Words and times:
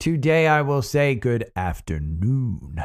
Today 0.00 0.46
I 0.46 0.62
will 0.62 0.82
say 0.82 1.16
good 1.16 1.50
afternoon. 1.56 2.80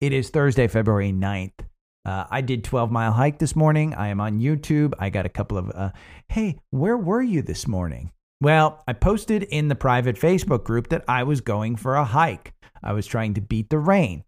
It 0.00 0.14
is 0.14 0.30
Thursday, 0.30 0.66
February 0.66 1.12
9th. 1.12 1.60
Uh, 2.06 2.24
I 2.30 2.40
did 2.40 2.64
12 2.64 2.90
mile 2.90 3.12
hike 3.12 3.38
this 3.38 3.54
morning. 3.54 3.92
I 3.92 4.08
am 4.08 4.18
on 4.18 4.40
YouTube. 4.40 4.94
I 4.98 5.10
got 5.10 5.26
a 5.26 5.28
couple 5.28 5.58
of, 5.58 5.70
uh, 5.74 5.90
hey, 6.30 6.58
where 6.70 6.96
were 6.96 7.20
you 7.20 7.42
this 7.42 7.68
morning? 7.68 8.12
Well, 8.40 8.82
I 8.88 8.94
posted 8.94 9.42
in 9.42 9.68
the 9.68 9.74
private 9.74 10.16
Facebook 10.16 10.64
group 10.64 10.88
that 10.88 11.04
I 11.06 11.24
was 11.24 11.42
going 11.42 11.76
for 11.76 11.96
a 11.96 12.04
hike. 12.04 12.54
I 12.82 12.94
was 12.94 13.06
trying 13.06 13.34
to 13.34 13.42
beat 13.42 13.68
the 13.68 13.78
rain. 13.78 14.24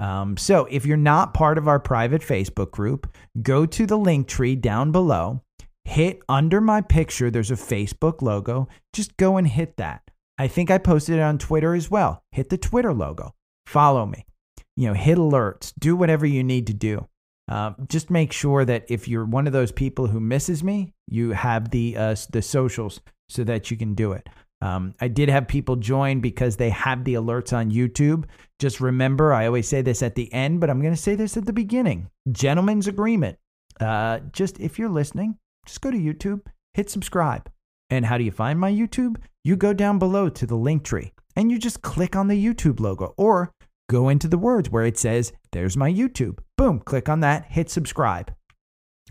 Um, 0.00 0.38
so 0.38 0.66
if 0.70 0.86
you're 0.86 0.96
not 0.96 1.34
part 1.34 1.58
of 1.58 1.68
our 1.68 1.78
private 1.78 2.22
Facebook 2.22 2.70
group, 2.70 3.14
go 3.42 3.66
to 3.66 3.84
the 3.84 3.98
link 3.98 4.26
tree 4.26 4.56
down 4.56 4.90
below, 4.90 5.42
hit 5.84 6.20
under 6.30 6.62
my 6.62 6.80
picture, 6.80 7.30
there's 7.30 7.50
a 7.50 7.56
Facebook 7.56 8.22
logo. 8.22 8.68
Just 8.94 9.18
go 9.18 9.36
and 9.36 9.46
hit 9.46 9.76
that. 9.76 10.00
I 10.38 10.48
think 10.48 10.70
I 10.70 10.78
posted 10.78 11.16
it 11.16 11.22
on 11.22 11.38
Twitter 11.38 11.74
as 11.74 11.90
well. 11.90 12.22
Hit 12.32 12.48
the 12.50 12.58
Twitter 12.58 12.92
logo, 12.92 13.34
follow 13.66 14.06
me, 14.06 14.26
you 14.76 14.88
know, 14.88 14.94
hit 14.94 15.18
alerts, 15.18 15.72
do 15.78 15.96
whatever 15.96 16.26
you 16.26 16.42
need 16.42 16.66
to 16.66 16.74
do. 16.74 17.08
Uh, 17.46 17.72
just 17.88 18.10
make 18.10 18.32
sure 18.32 18.64
that 18.64 18.84
if 18.88 19.06
you're 19.06 19.24
one 19.24 19.46
of 19.46 19.52
those 19.52 19.70
people 19.70 20.06
who 20.06 20.18
misses 20.18 20.64
me, 20.64 20.94
you 21.06 21.32
have 21.32 21.70
the 21.70 21.96
uh, 21.96 22.16
the 22.30 22.40
socials 22.40 23.00
so 23.28 23.44
that 23.44 23.70
you 23.70 23.76
can 23.76 23.94
do 23.94 24.12
it. 24.12 24.26
Um, 24.60 24.94
I 24.98 25.08
did 25.08 25.28
have 25.28 25.46
people 25.46 25.76
join 25.76 26.20
because 26.20 26.56
they 26.56 26.70
have 26.70 27.04
the 27.04 27.14
alerts 27.14 27.52
on 27.52 27.70
YouTube. 27.70 28.24
Just 28.58 28.80
remember, 28.80 29.34
I 29.34 29.46
always 29.46 29.68
say 29.68 29.82
this 29.82 30.02
at 30.02 30.14
the 30.14 30.32
end, 30.32 30.60
but 30.60 30.70
I'm 30.70 30.80
going 30.80 30.94
to 30.94 31.00
say 31.00 31.14
this 31.14 31.36
at 31.36 31.44
the 31.44 31.52
beginning. 31.52 32.08
Gentleman's 32.32 32.86
agreement. 32.86 33.36
Uh, 33.78 34.20
just 34.32 34.58
if 34.60 34.78
you're 34.78 34.88
listening, 34.88 35.36
just 35.66 35.82
go 35.82 35.90
to 35.90 35.98
YouTube, 35.98 36.40
hit 36.72 36.88
subscribe. 36.88 37.50
And 37.90 38.06
how 38.06 38.16
do 38.16 38.24
you 38.24 38.30
find 38.30 38.58
my 38.58 38.72
YouTube? 38.72 39.16
You 39.46 39.56
go 39.56 39.74
down 39.74 39.98
below 39.98 40.30
to 40.30 40.46
the 40.46 40.56
link 40.56 40.84
tree 40.84 41.12
and 41.36 41.50
you 41.50 41.58
just 41.58 41.82
click 41.82 42.16
on 42.16 42.28
the 42.28 42.42
YouTube 42.42 42.80
logo 42.80 43.12
or 43.18 43.52
go 43.90 44.08
into 44.08 44.26
the 44.26 44.38
words 44.38 44.70
where 44.70 44.86
it 44.86 44.96
says, 44.96 45.34
There's 45.52 45.76
my 45.76 45.92
YouTube. 45.92 46.38
Boom, 46.56 46.80
click 46.80 47.10
on 47.10 47.20
that, 47.20 47.44
hit 47.44 47.68
subscribe. 47.68 48.34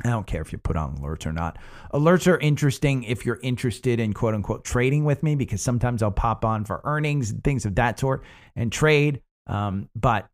I 0.04 0.10
don't 0.10 0.26
care 0.26 0.42
if 0.42 0.52
you 0.52 0.58
put 0.58 0.76
on 0.76 0.98
alerts 0.98 1.28
or 1.28 1.34
not. 1.34 1.60
Alerts 1.94 2.26
are 2.26 2.40
interesting 2.40 3.04
if 3.04 3.28
you're 3.28 3.40
interested 3.44 4.00
in 4.00 4.12
quote 4.14 4.34
unquote 4.34 4.66
trading 4.66 5.06
with 5.06 5.22
me 5.22 5.36
because 5.36 5.62
sometimes 5.62 6.02
I'll 6.02 6.10
pop 6.10 6.44
on 6.44 6.66
for 6.66 6.82
earnings 6.84 7.30
and 7.30 7.44
things 7.44 7.68
of 7.68 7.76
that 7.76 8.00
sort 8.00 8.24
and 8.56 8.72
trade. 8.72 9.22
Um, 9.46 9.88
but 9.96 10.28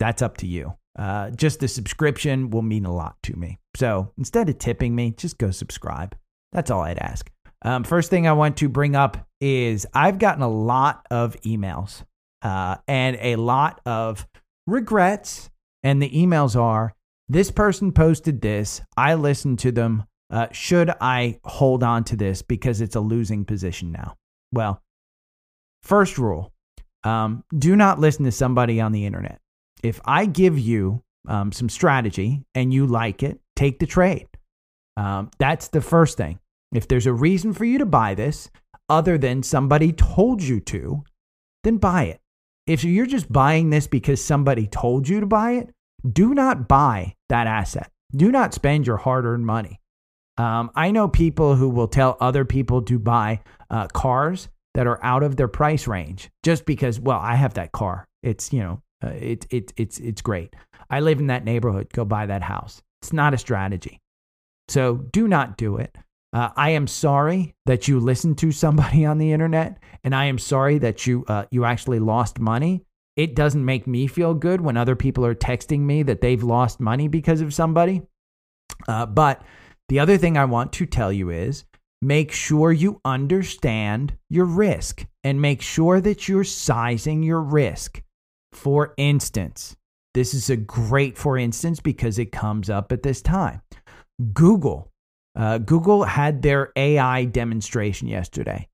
that's 0.00 0.20
up 0.20 0.36
to 0.38 0.48
you. 0.48 0.74
Uh, 0.98 1.30
just 1.30 1.60
the 1.60 1.68
subscription 1.68 2.50
will 2.50 2.62
mean 2.62 2.86
a 2.86 2.94
lot 2.94 3.14
to 3.22 3.36
me. 3.36 3.58
So 3.76 4.12
instead 4.18 4.48
of 4.48 4.58
tipping 4.58 4.96
me, 4.96 5.12
just 5.16 5.38
go 5.38 5.52
subscribe. 5.52 6.16
That's 6.50 6.72
all 6.72 6.80
I'd 6.80 6.98
ask. 6.98 7.30
Um, 7.62 7.84
first 7.84 8.10
thing 8.10 8.26
I 8.26 8.32
want 8.32 8.56
to 8.58 8.68
bring 8.68 8.94
up 8.94 9.26
is 9.44 9.86
I've 9.92 10.18
gotten 10.18 10.42
a 10.42 10.48
lot 10.48 11.06
of 11.10 11.38
emails 11.42 12.02
uh, 12.40 12.76
and 12.88 13.18
a 13.20 13.36
lot 13.36 13.78
of 13.84 14.26
regrets. 14.66 15.50
And 15.82 16.00
the 16.00 16.08
emails 16.08 16.58
are 16.58 16.94
this 17.28 17.50
person 17.50 17.92
posted 17.92 18.40
this. 18.40 18.80
I 18.96 19.14
listened 19.14 19.58
to 19.58 19.70
them. 19.70 20.04
Uh, 20.30 20.46
should 20.50 20.90
I 20.98 21.40
hold 21.44 21.82
on 21.82 22.04
to 22.04 22.16
this 22.16 22.40
because 22.40 22.80
it's 22.80 22.96
a 22.96 23.00
losing 23.00 23.44
position 23.44 23.92
now? 23.92 24.16
Well, 24.50 24.80
first 25.82 26.16
rule 26.16 26.50
um, 27.02 27.44
do 27.56 27.76
not 27.76 28.00
listen 28.00 28.24
to 28.24 28.32
somebody 28.32 28.80
on 28.80 28.92
the 28.92 29.04
internet. 29.04 29.40
If 29.82 30.00
I 30.06 30.24
give 30.24 30.58
you 30.58 31.02
um, 31.28 31.52
some 31.52 31.68
strategy 31.68 32.46
and 32.54 32.72
you 32.72 32.86
like 32.86 33.22
it, 33.22 33.40
take 33.56 33.78
the 33.78 33.86
trade. 33.86 34.26
Um, 34.96 35.30
that's 35.38 35.68
the 35.68 35.82
first 35.82 36.16
thing. 36.16 36.38
If 36.72 36.88
there's 36.88 37.06
a 37.06 37.12
reason 37.12 37.52
for 37.52 37.66
you 37.66 37.76
to 37.78 37.86
buy 37.86 38.14
this 38.14 38.48
other 38.88 39.18
than 39.18 39.42
somebody 39.42 39.92
told 39.92 40.42
you 40.42 40.60
to, 40.60 41.04
then 41.62 41.78
buy 41.78 42.04
it. 42.04 42.20
If 42.66 42.84
you're 42.84 43.06
just 43.06 43.32
buying 43.32 43.70
this 43.70 43.86
because 43.86 44.22
somebody 44.22 44.66
told 44.66 45.08
you 45.08 45.20
to 45.20 45.26
buy 45.26 45.52
it, 45.52 45.70
do 46.10 46.34
not 46.34 46.68
buy 46.68 47.14
that 47.28 47.46
asset. 47.46 47.90
Do 48.14 48.30
not 48.30 48.54
spend 48.54 48.86
your 48.86 48.96
hard 48.96 49.24
earned 49.24 49.46
money. 49.46 49.80
Um, 50.36 50.70
I 50.74 50.90
know 50.90 51.08
people 51.08 51.56
who 51.56 51.68
will 51.68 51.88
tell 51.88 52.16
other 52.20 52.44
people 52.44 52.82
to 52.82 52.98
buy 52.98 53.40
uh, 53.70 53.86
cars 53.88 54.48
that 54.74 54.86
are 54.86 55.02
out 55.04 55.22
of 55.22 55.36
their 55.36 55.48
price 55.48 55.86
range 55.86 56.30
just 56.42 56.66
because, 56.66 56.98
well, 56.98 57.20
I 57.20 57.36
have 57.36 57.54
that 57.54 57.72
car. 57.72 58.06
It's, 58.22 58.52
you 58.52 58.60
know, 58.60 58.82
uh, 59.04 59.10
it, 59.10 59.46
it, 59.50 59.72
it's, 59.76 59.98
it's 59.98 60.22
great. 60.22 60.54
I 60.90 61.00
live 61.00 61.20
in 61.20 61.28
that 61.28 61.44
neighborhood. 61.44 61.92
Go 61.92 62.04
buy 62.04 62.26
that 62.26 62.42
house. 62.42 62.82
It's 63.02 63.12
not 63.12 63.34
a 63.34 63.38
strategy. 63.38 64.00
So 64.68 64.96
do 64.96 65.28
not 65.28 65.56
do 65.56 65.76
it. 65.76 65.96
Uh, 66.34 66.50
I 66.56 66.70
am 66.70 66.86
sorry 66.86 67.54
that 67.64 67.88
you 67.88 68.00
listened 68.00 68.38
to 68.38 68.52
somebody 68.52 69.06
on 69.06 69.18
the 69.18 69.32
internet, 69.32 69.78
and 70.02 70.14
I 70.14 70.26
am 70.26 70.38
sorry 70.38 70.78
that 70.78 71.06
you 71.06 71.24
uh, 71.28 71.46
you 71.50 71.64
actually 71.64 72.00
lost 72.00 72.38
money 72.38 72.84
it 73.16 73.36
doesn't 73.36 73.64
make 73.64 73.86
me 73.86 74.06
feel 74.06 74.34
good 74.34 74.60
when 74.60 74.76
other 74.76 74.96
people 74.96 75.24
are 75.24 75.34
texting 75.34 75.80
me 75.80 76.02
that 76.02 76.20
they've 76.20 76.42
lost 76.42 76.80
money 76.80 77.08
because 77.08 77.40
of 77.40 77.54
somebody. 77.54 78.02
Uh, 78.88 79.06
but 79.06 79.42
the 79.88 80.00
other 80.00 80.18
thing 80.18 80.36
I 80.36 80.46
want 80.46 80.72
to 80.74 80.86
tell 80.86 81.12
you 81.12 81.30
is 81.30 81.64
make 82.02 82.32
sure 82.32 82.72
you 82.72 83.00
understand 83.04 84.16
your 84.28 84.46
risk 84.46 85.06
and 85.22 85.40
make 85.40 85.62
sure 85.62 86.00
that 86.00 86.28
you're 86.28 86.44
sizing 86.44 87.22
your 87.22 87.40
risk. 87.40 88.02
For 88.52 88.94
instance, 88.96 89.76
this 90.12 90.34
is 90.34 90.50
a 90.50 90.56
great 90.56 91.16
for 91.16 91.38
instance 91.38 91.80
because 91.80 92.18
it 92.18 92.32
comes 92.32 92.68
up 92.68 92.90
at 92.90 93.02
this 93.02 93.22
time. 93.22 93.62
Google. 94.32 94.90
Uh, 95.36 95.58
Google 95.58 96.04
had 96.04 96.42
their 96.42 96.72
AI 96.76 97.24
demonstration 97.24 98.08
yesterday. 98.08 98.68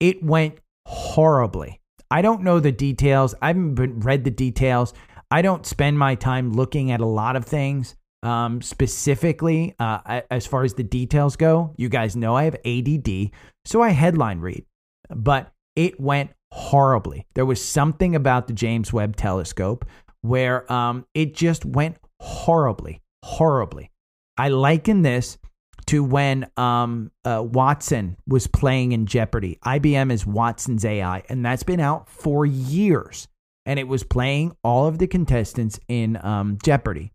It 0.00 0.22
went 0.22 0.58
horribly. 0.86 1.80
I 2.10 2.22
don't 2.22 2.42
know 2.42 2.60
the 2.60 2.72
details. 2.72 3.34
I 3.42 3.48
haven't 3.48 4.00
read 4.04 4.24
the 4.24 4.30
details. 4.30 4.94
I 5.30 5.42
don't 5.42 5.66
spend 5.66 5.98
my 5.98 6.14
time 6.14 6.52
looking 6.52 6.90
at 6.92 7.00
a 7.00 7.06
lot 7.06 7.36
of 7.36 7.44
things. 7.44 7.96
Um, 8.22 8.62
specifically, 8.62 9.74
uh, 9.78 10.22
as 10.30 10.46
far 10.46 10.64
as 10.64 10.74
the 10.74 10.82
details 10.82 11.36
go, 11.36 11.74
you 11.76 11.88
guys 11.88 12.16
know 12.16 12.34
I 12.34 12.44
have 12.44 12.56
ADD, 12.64 13.30
so 13.64 13.82
I 13.82 13.90
headline 13.90 14.40
read. 14.40 14.64
But 15.08 15.52
it 15.76 16.00
went 16.00 16.30
horribly. 16.52 17.26
There 17.34 17.44
was 17.46 17.62
something 17.62 18.16
about 18.16 18.46
the 18.46 18.52
James 18.52 18.92
Webb 18.92 19.16
Telescope 19.16 19.84
where 20.22 20.70
um, 20.72 21.06
it 21.14 21.34
just 21.34 21.64
went 21.64 21.98
horribly, 22.20 23.02
horribly. 23.22 23.90
I 24.36 24.48
liken 24.48 25.02
this 25.02 25.38
to 25.86 26.02
when 26.02 26.50
um, 26.56 27.10
uh, 27.24 27.42
Watson 27.44 28.16
was 28.26 28.46
playing 28.46 28.92
in 28.92 29.06
Jeopardy. 29.06 29.58
IBM 29.64 30.10
is 30.10 30.26
Watson's 30.26 30.84
AI, 30.84 31.22
and 31.28 31.44
that's 31.44 31.62
been 31.62 31.80
out 31.80 32.08
for 32.08 32.44
years. 32.44 33.28
And 33.64 33.78
it 33.78 33.88
was 33.88 34.04
playing 34.04 34.56
all 34.62 34.86
of 34.86 34.98
the 34.98 35.06
contestants 35.06 35.80
in 35.88 36.18
um, 36.24 36.58
Jeopardy. 36.62 37.12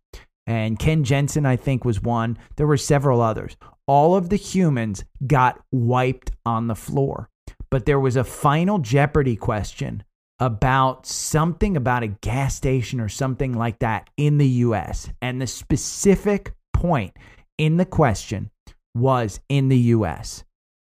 And 0.48 0.78
Ken 0.78 1.04
Jensen, 1.04 1.46
I 1.46 1.56
think, 1.56 1.86
was 1.86 2.02
one. 2.02 2.38
There 2.58 2.68
were 2.68 2.78
several 2.78 3.22
others. 3.22 3.56
All 3.88 4.16
of 4.16 4.30
the 4.30 4.36
humans 4.36 5.04
got 5.26 5.62
wiped 5.72 6.32
on 6.46 6.68
the 6.68 6.76
floor. 6.76 7.30
But 7.70 7.86
there 7.86 8.00
was 8.00 8.18
a 8.18 8.24
final 8.24 8.80
Jeopardy 8.80 9.38
question 9.38 10.04
about 10.40 11.06
something 11.06 11.78
about 11.78 12.04
a 12.04 12.08
gas 12.08 12.56
station 12.56 13.00
or 13.00 13.08
something 13.08 13.54
like 13.54 13.80
that 13.80 14.10
in 14.18 14.40
the 14.40 14.48
US. 14.48 15.10
And 15.22 15.42
the 15.42 15.48
specific 15.48 16.54
point 16.74 17.16
in 17.58 17.78
the 17.78 17.86
question 17.86 18.50
was 18.96 19.40
in 19.50 19.70
the 19.70 19.78
US. 19.78 20.44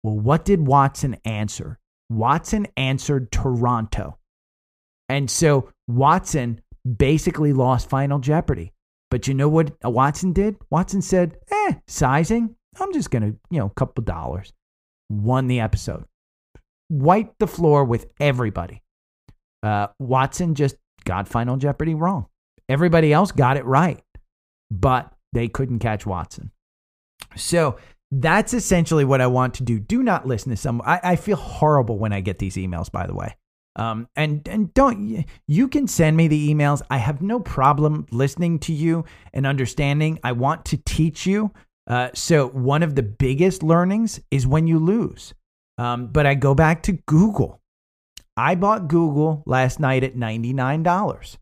Well, 0.03 0.19
what 0.19 0.45
did 0.45 0.67
Watson 0.67 1.17
answer? 1.25 1.79
Watson 2.09 2.67
answered 2.77 3.33
Toronto. 3.33 4.19
And 5.09 5.31
so 5.31 5.71
Watson 5.89 6.61
basically 6.97 7.53
lost 7.53 7.89
Final 7.89 8.19
Jeopardy. 8.19 8.73
But 9.11 9.29
you 9.29 9.35
know 9.35 9.49
what 9.49 9.73
Watson 9.85 10.33
did? 10.33 10.57
Watson 10.71 11.01
said, 11.03 11.39
eh, 11.51 11.75
sizing, 11.87 12.57
I'm 12.81 12.93
just 12.93 13.11
going 13.11 13.23
to, 13.23 13.39
you 13.51 13.59
know, 13.59 13.67
a 13.67 13.75
couple 13.75 14.05
dollars. 14.05 14.53
Won 15.09 15.47
the 15.47 15.61
episode. 15.61 16.05
Wiped 16.91 17.39
the 17.39 17.47
floor 17.47 17.85
with 17.85 18.07
everybody. 18.21 18.83
Uh, 19.63 19.89
Watson 19.99 20.55
just 20.55 20.77
got 21.05 21.29
Final 21.29 21.57
Jeopardy 21.57 21.95
wrong. 21.95 22.27
Everybody 22.69 23.13
else 23.13 23.33
got 23.33 23.57
it 23.57 23.65
right, 23.65 24.03
but 24.71 25.13
they 25.33 25.49
couldn't 25.49 25.79
catch 25.79 26.05
Watson. 26.05 26.51
So 27.37 27.79
that's 28.11 28.55
essentially 28.55 29.05
what 29.05 29.21
I 29.21 29.27
want 29.27 29.55
to 29.55 29.63
do. 29.63 29.79
Do 29.79 30.03
not 30.03 30.27
listen 30.27 30.51
to 30.51 30.57
someone. 30.57 30.87
I, 30.89 31.01
I 31.03 31.17
feel 31.17 31.37
horrible 31.37 31.99
when 31.99 32.13
I 32.13 32.21
get 32.21 32.39
these 32.39 32.57
emails, 32.57 32.91
by 32.91 33.07
the 33.07 33.15
way. 33.15 33.37
Um, 33.77 34.09
and 34.17 34.47
and 34.49 34.73
don't 34.73 35.27
you 35.47 35.69
can 35.69 35.87
send 35.87 36.17
me 36.17 36.29
the 36.29 36.55
emails. 36.55 36.81
I 36.89 36.97
have 36.97 37.21
no 37.21 37.41
problem 37.41 38.07
listening 38.11 38.59
to 38.61 38.73
you 38.73 39.05
and 39.35 39.47
understanding. 39.47 40.19
I 40.25 40.33
want 40.33 40.65
to 40.67 40.79
teach 40.79 41.27
you. 41.27 41.53
Uh, 41.87 42.09
so 42.15 42.49
one 42.49 42.83
of 42.83 42.95
the 42.95 43.03
biggest 43.03 43.63
learnings 43.63 44.19
is 44.31 44.47
when 44.47 44.67
you 44.67 44.79
lose. 44.79 45.35
Um, 45.79 46.07
but 46.07 46.25
I 46.25 46.35
go 46.35 46.55
back 46.55 46.83
to 46.85 46.93
Google. 46.93 47.61
I 48.37 48.55
bought 48.55 48.89
Google 48.89 49.43
last 49.47 49.79
night 49.79 50.05
at 50.05 50.17
ninety 50.17 50.55
nine 50.55 50.83
dollars. 50.83 51.37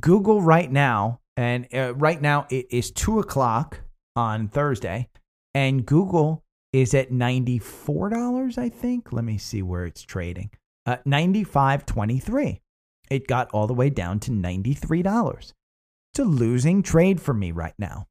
Google 0.00 0.40
right 0.40 0.70
now, 0.70 1.20
and 1.36 1.68
uh, 1.72 1.94
right 1.94 2.20
now 2.20 2.46
it 2.50 2.66
is 2.70 2.90
two 2.90 3.20
o'clock 3.20 3.80
on 4.16 4.48
Thursday, 4.48 5.08
and 5.54 5.84
Google 5.86 6.42
is 6.72 6.94
at 6.94 7.10
$94, 7.10 8.58
I 8.58 8.68
think. 8.68 9.12
Let 9.12 9.24
me 9.24 9.38
see 9.38 9.62
where 9.62 9.84
it's 9.84 10.02
trading. 10.02 10.50
uh, 10.86 10.96
95.23. 11.06 12.60
It 13.10 13.26
got 13.26 13.50
all 13.52 13.66
the 13.66 13.74
way 13.74 13.90
down 13.90 14.20
to 14.20 14.30
$93. 14.30 15.52
It's 16.12 16.18
a 16.18 16.24
losing 16.24 16.82
trade 16.82 17.20
for 17.20 17.34
me 17.34 17.52
right 17.52 17.74
now. 17.78 18.06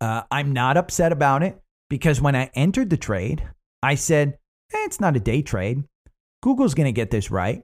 Uh, 0.00 0.22
I'm 0.30 0.52
not 0.52 0.76
upset 0.76 1.12
about 1.12 1.42
it 1.42 1.60
because 1.88 2.20
when 2.20 2.36
I 2.36 2.50
entered 2.54 2.90
the 2.90 2.96
trade, 2.96 3.48
I 3.82 3.94
said, 3.94 4.38
eh, 4.72 4.84
it's 4.84 5.00
not 5.00 5.16
a 5.16 5.20
day 5.20 5.42
trade. 5.42 5.84
Google's 6.42 6.74
going 6.74 6.86
to 6.86 6.92
get 6.92 7.10
this 7.10 7.30
right. 7.30 7.62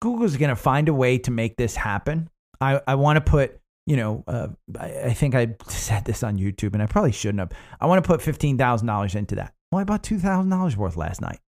Google's 0.00 0.36
going 0.36 0.50
to 0.50 0.56
find 0.56 0.88
a 0.88 0.94
way 0.94 1.18
to 1.18 1.30
make 1.30 1.56
this 1.56 1.74
happen. 1.76 2.28
I, 2.60 2.80
I 2.86 2.94
want 2.94 3.16
to 3.16 3.20
put, 3.20 3.58
you 3.88 3.96
know, 3.96 4.22
uh, 4.28 4.48
I, 4.78 5.00
I, 5.06 5.14
think 5.14 5.34
I 5.34 5.56
said 5.68 6.04
this 6.04 6.22
on 6.22 6.36
YouTube 6.36 6.74
and 6.74 6.82
I 6.82 6.86
probably 6.86 7.10
shouldn't 7.10 7.38
have. 7.38 7.52
I 7.80 7.86
want 7.86 8.04
to 8.04 8.06
put 8.06 8.20
$15,000 8.20 9.14
into 9.14 9.34
that. 9.36 9.54
Well, 9.72 9.80
I 9.80 9.84
bought 9.84 10.02
$2,000 10.02 10.76
worth 10.76 10.96
last 10.96 11.22
night. 11.22 11.38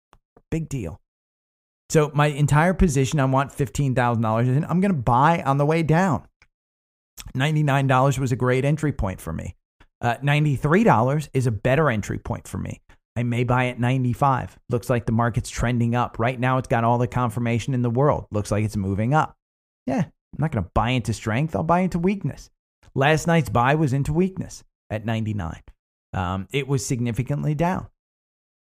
Big 0.50 0.70
deal. 0.70 1.02
So 1.90 2.10
my 2.14 2.28
entire 2.28 2.72
position, 2.72 3.20
I 3.20 3.26
want 3.26 3.52
$15,000 3.52 4.56
and 4.56 4.64
I'm 4.64 4.80
going 4.80 4.92
to 4.92 4.98
buy 4.98 5.42
on 5.42 5.58
the 5.58 5.66
way 5.66 5.82
down. 5.82 6.26
$99 7.36 8.18
was 8.18 8.32
a 8.32 8.36
great 8.36 8.64
entry 8.64 8.92
point 8.92 9.20
for 9.20 9.34
me. 9.34 9.54
Uh, 10.00 10.16
$93 10.22 11.28
is 11.34 11.46
a 11.46 11.50
better 11.50 11.90
entry 11.90 12.18
point 12.18 12.48
for 12.48 12.56
me. 12.56 12.80
I 13.16 13.22
may 13.22 13.44
buy 13.44 13.66
at 13.66 13.78
95. 13.78 14.58
Looks 14.70 14.88
like 14.88 15.04
the 15.04 15.12
market's 15.12 15.50
trending 15.50 15.94
up. 15.94 16.18
Right 16.18 16.40
now, 16.40 16.56
it's 16.56 16.68
got 16.68 16.84
all 16.84 16.96
the 16.96 17.06
confirmation 17.06 17.74
in 17.74 17.82
the 17.82 17.90
world. 17.90 18.26
Looks 18.30 18.50
like 18.50 18.64
it's 18.64 18.78
moving 18.78 19.12
up. 19.12 19.36
Yeah, 19.86 20.04
I'm 20.32 20.42
not 20.42 20.52
going 20.52 20.64
to 20.64 20.70
buy 20.74 20.90
into 20.90 21.12
strength. 21.12 21.54
I'll 21.54 21.62
buy 21.62 21.80
into 21.80 21.98
weakness. 21.98 22.50
Last 22.94 23.26
night's 23.26 23.48
buy 23.48 23.74
was 23.74 23.92
into 23.92 24.12
weakness 24.12 24.64
at 24.90 25.04
99. 25.04 25.62
Um, 26.12 26.48
it 26.52 26.66
was 26.66 26.84
significantly 26.84 27.54
down. 27.54 27.88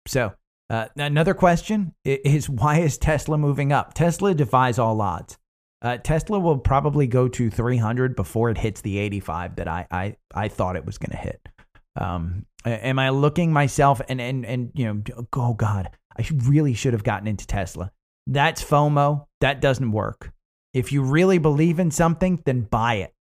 So, 0.07 0.33
uh, 0.69 0.87
another 0.95 1.33
question 1.33 1.93
is 2.03 2.49
why 2.49 2.79
is 2.79 2.97
Tesla 2.97 3.37
moving 3.37 3.71
up? 3.71 3.93
Tesla 3.93 4.33
defies 4.33 4.79
all 4.79 5.01
odds. 5.01 5.37
Uh, 5.81 5.97
Tesla 5.97 6.39
will 6.39 6.57
probably 6.57 7.07
go 7.07 7.27
to 7.27 7.49
300 7.49 8.15
before 8.15 8.49
it 8.49 8.57
hits 8.57 8.81
the 8.81 8.97
85 8.99 9.55
that 9.57 9.67
I 9.67 9.87
I, 9.91 10.15
I 10.33 10.47
thought 10.47 10.75
it 10.75 10.85
was 10.85 10.97
going 10.97 11.11
to 11.11 11.17
hit. 11.17 11.47
Um, 11.95 12.45
am 12.65 12.99
I 12.99 13.09
looking 13.09 13.51
myself 13.51 14.01
and 14.07 14.21
and 14.21 14.45
and 14.45 14.71
you 14.75 14.85
know 14.85 15.25
oh 15.33 15.53
god 15.55 15.89
I 16.17 16.27
really 16.45 16.73
should 16.73 16.93
have 16.93 17.03
gotten 17.03 17.27
into 17.27 17.47
Tesla. 17.47 17.91
That's 18.27 18.63
FOMO. 18.63 19.25
That 19.39 19.61
doesn't 19.61 19.91
work. 19.91 20.31
If 20.73 20.91
you 20.91 21.03
really 21.03 21.37
believe 21.37 21.79
in 21.79 21.91
something, 21.91 22.41
then 22.45 22.61
buy 22.61 22.95
it. 22.95 23.13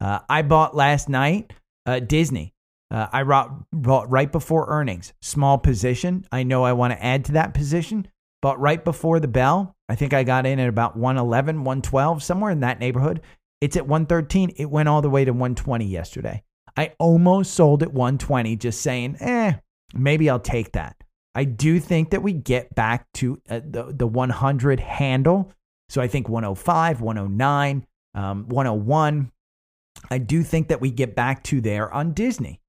Uh, 0.00 0.20
I 0.28 0.42
bought 0.42 0.76
last 0.76 1.08
night 1.08 1.52
uh, 1.86 2.00
Disney. 2.00 2.54
Uh, 2.90 3.08
I 3.12 3.24
bought, 3.24 3.70
bought 3.72 4.10
right 4.10 4.30
before 4.30 4.66
earnings. 4.68 5.12
Small 5.22 5.58
position. 5.58 6.26
I 6.30 6.42
know 6.42 6.64
I 6.64 6.72
want 6.72 6.92
to 6.92 7.04
add 7.04 7.24
to 7.26 7.32
that 7.32 7.54
position, 7.54 8.06
but 8.42 8.60
right 8.60 8.84
before 8.84 9.20
the 9.20 9.28
bell, 9.28 9.74
I 9.88 9.94
think 9.94 10.12
I 10.12 10.22
got 10.22 10.46
in 10.46 10.60
at 10.60 10.68
about 10.68 10.96
111, 10.96 11.64
112, 11.64 12.22
somewhere 12.22 12.50
in 12.50 12.60
that 12.60 12.78
neighborhood. 12.78 13.20
It's 13.60 13.76
at 13.76 13.86
113. 13.86 14.52
It 14.56 14.70
went 14.70 14.88
all 14.88 15.02
the 15.02 15.10
way 15.10 15.24
to 15.24 15.32
120 15.32 15.86
yesterday. 15.86 16.42
I 16.76 16.92
almost 16.98 17.54
sold 17.54 17.82
at 17.82 17.92
120, 17.92 18.56
just 18.56 18.80
saying, 18.80 19.16
eh, 19.20 19.54
maybe 19.94 20.28
I'll 20.28 20.40
take 20.40 20.72
that. 20.72 20.96
I 21.34 21.44
do 21.44 21.80
think 21.80 22.10
that 22.10 22.22
we 22.22 22.32
get 22.32 22.74
back 22.74 23.06
to 23.14 23.40
uh, 23.48 23.60
the, 23.64 23.92
the 23.96 24.06
100 24.06 24.80
handle. 24.80 25.52
So 25.88 26.00
I 26.00 26.08
think 26.08 26.28
105, 26.28 27.00
109, 27.00 27.86
um, 28.14 28.48
101. 28.48 29.30
I 30.10 30.18
do 30.18 30.42
think 30.42 30.68
that 30.68 30.80
we 30.80 30.90
get 30.90 31.14
back 31.14 31.42
to 31.44 31.60
there 31.60 31.92
on 31.92 32.12
Disney. 32.12 32.60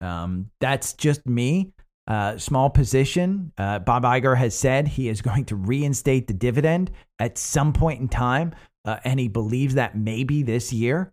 Um, 0.00 0.50
that's 0.60 0.94
just 0.94 1.26
me. 1.26 1.72
Uh, 2.06 2.36
small 2.38 2.70
position. 2.70 3.52
Uh, 3.56 3.78
Bob 3.78 4.02
Iger 4.02 4.36
has 4.36 4.54
said 4.54 4.88
he 4.88 5.08
is 5.08 5.22
going 5.22 5.44
to 5.46 5.56
reinstate 5.56 6.26
the 6.26 6.34
dividend 6.34 6.90
at 7.18 7.38
some 7.38 7.72
point 7.72 8.00
in 8.00 8.08
time, 8.08 8.54
uh, 8.84 8.98
and 9.04 9.20
he 9.20 9.28
believes 9.28 9.74
that 9.74 9.96
maybe 9.96 10.42
this 10.42 10.72
year. 10.72 11.12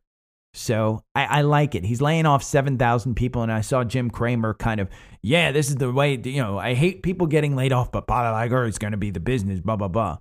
So 0.53 1.03
I, 1.13 1.25
I, 1.25 1.41
like 1.41 1.75
it. 1.75 1.85
He's 1.85 2.01
laying 2.01 2.25
off 2.25 2.41
7,000 2.41 3.13
people. 3.13 3.43
And 3.43 3.51
I 3.51 3.61
saw 3.61 3.83
Jim 3.83 4.09
Cramer 4.09 4.55
kind 4.55 4.79
of, 4.79 4.89
yeah, 5.21 5.51
this 5.51 5.69
is 5.69 5.75
the 5.75 5.91
way, 5.91 6.19
you 6.23 6.41
know, 6.41 6.57
I 6.57 6.73
hate 6.73 7.03
people 7.03 7.27
getting 7.27 7.55
laid 7.55 7.71
off, 7.71 7.91
but 7.91 8.07
Bob 8.07 8.33
Iger 8.33 8.67
is 8.67 8.79
going 8.79 8.91
to 8.91 8.97
be 8.97 9.11
the 9.11 9.19
business, 9.19 9.59
blah, 9.59 9.75
blah, 9.75 9.87
blah. 9.87 10.17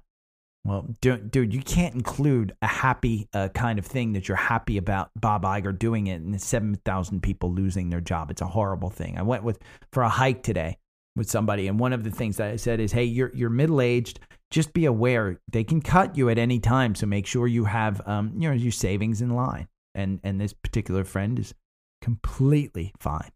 Well, 0.67 0.87
dude, 1.01 1.31
dude 1.31 1.55
you 1.55 1.63
can't 1.63 1.95
include 1.95 2.55
a 2.61 2.67
happy 2.67 3.29
uh, 3.33 3.49
kind 3.49 3.79
of 3.79 3.87
thing 3.87 4.13
that 4.15 4.29
you're 4.29 4.37
happy 4.37 4.79
about 4.79 5.11
Bob 5.15 5.45
Iger 5.45 5.79
doing 5.79 6.09
it 6.09 6.21
and 6.21 6.41
7,000 6.41 7.23
people 7.23 7.53
losing 7.53 7.91
their 7.91 8.01
job. 8.01 8.31
It's 8.31 8.43
a 8.43 8.47
horrible 8.47 8.91
thing. 8.91 9.17
I 9.17 9.23
went 9.23 9.45
with 9.45 9.61
for 9.93 10.03
a 10.03 10.09
hike 10.09 10.43
today 10.43 10.79
with 11.15 11.31
somebody, 11.31 11.69
and 11.69 11.79
one 11.79 11.93
of 11.93 12.05
the 12.05 12.11
things 12.11 12.37
that 12.39 12.51
I 12.51 12.57
said 12.57 12.81
is, 12.81 12.93
hey, 12.93 13.05
you're, 13.05 13.31
you're 13.35 13.49
middle 13.49 13.81
aged. 13.81 14.21
Just 14.51 14.73
be 14.73 14.85
aware 14.85 15.41
they 15.51 15.65
can 15.65 15.81
cut 15.81 16.17
you 16.17 16.29
at 16.29 16.39
any 16.39 16.59
time. 16.59 16.95
So 16.95 17.07
make 17.07 17.27
sure 17.27 17.47
you 17.47 17.65
have, 17.65 18.07
um, 18.07 18.33
you 18.37 18.49
know, 18.49 18.55
your 18.55 18.73
savings 18.73 19.21
in 19.23 19.31
line 19.31 19.69
and 19.97 20.21
and 20.23 20.41
this 20.41 20.53
particular 20.53 21.03
friend 21.03 21.39
is 21.39 21.55
completely 22.01 22.93
fine, 23.01 23.33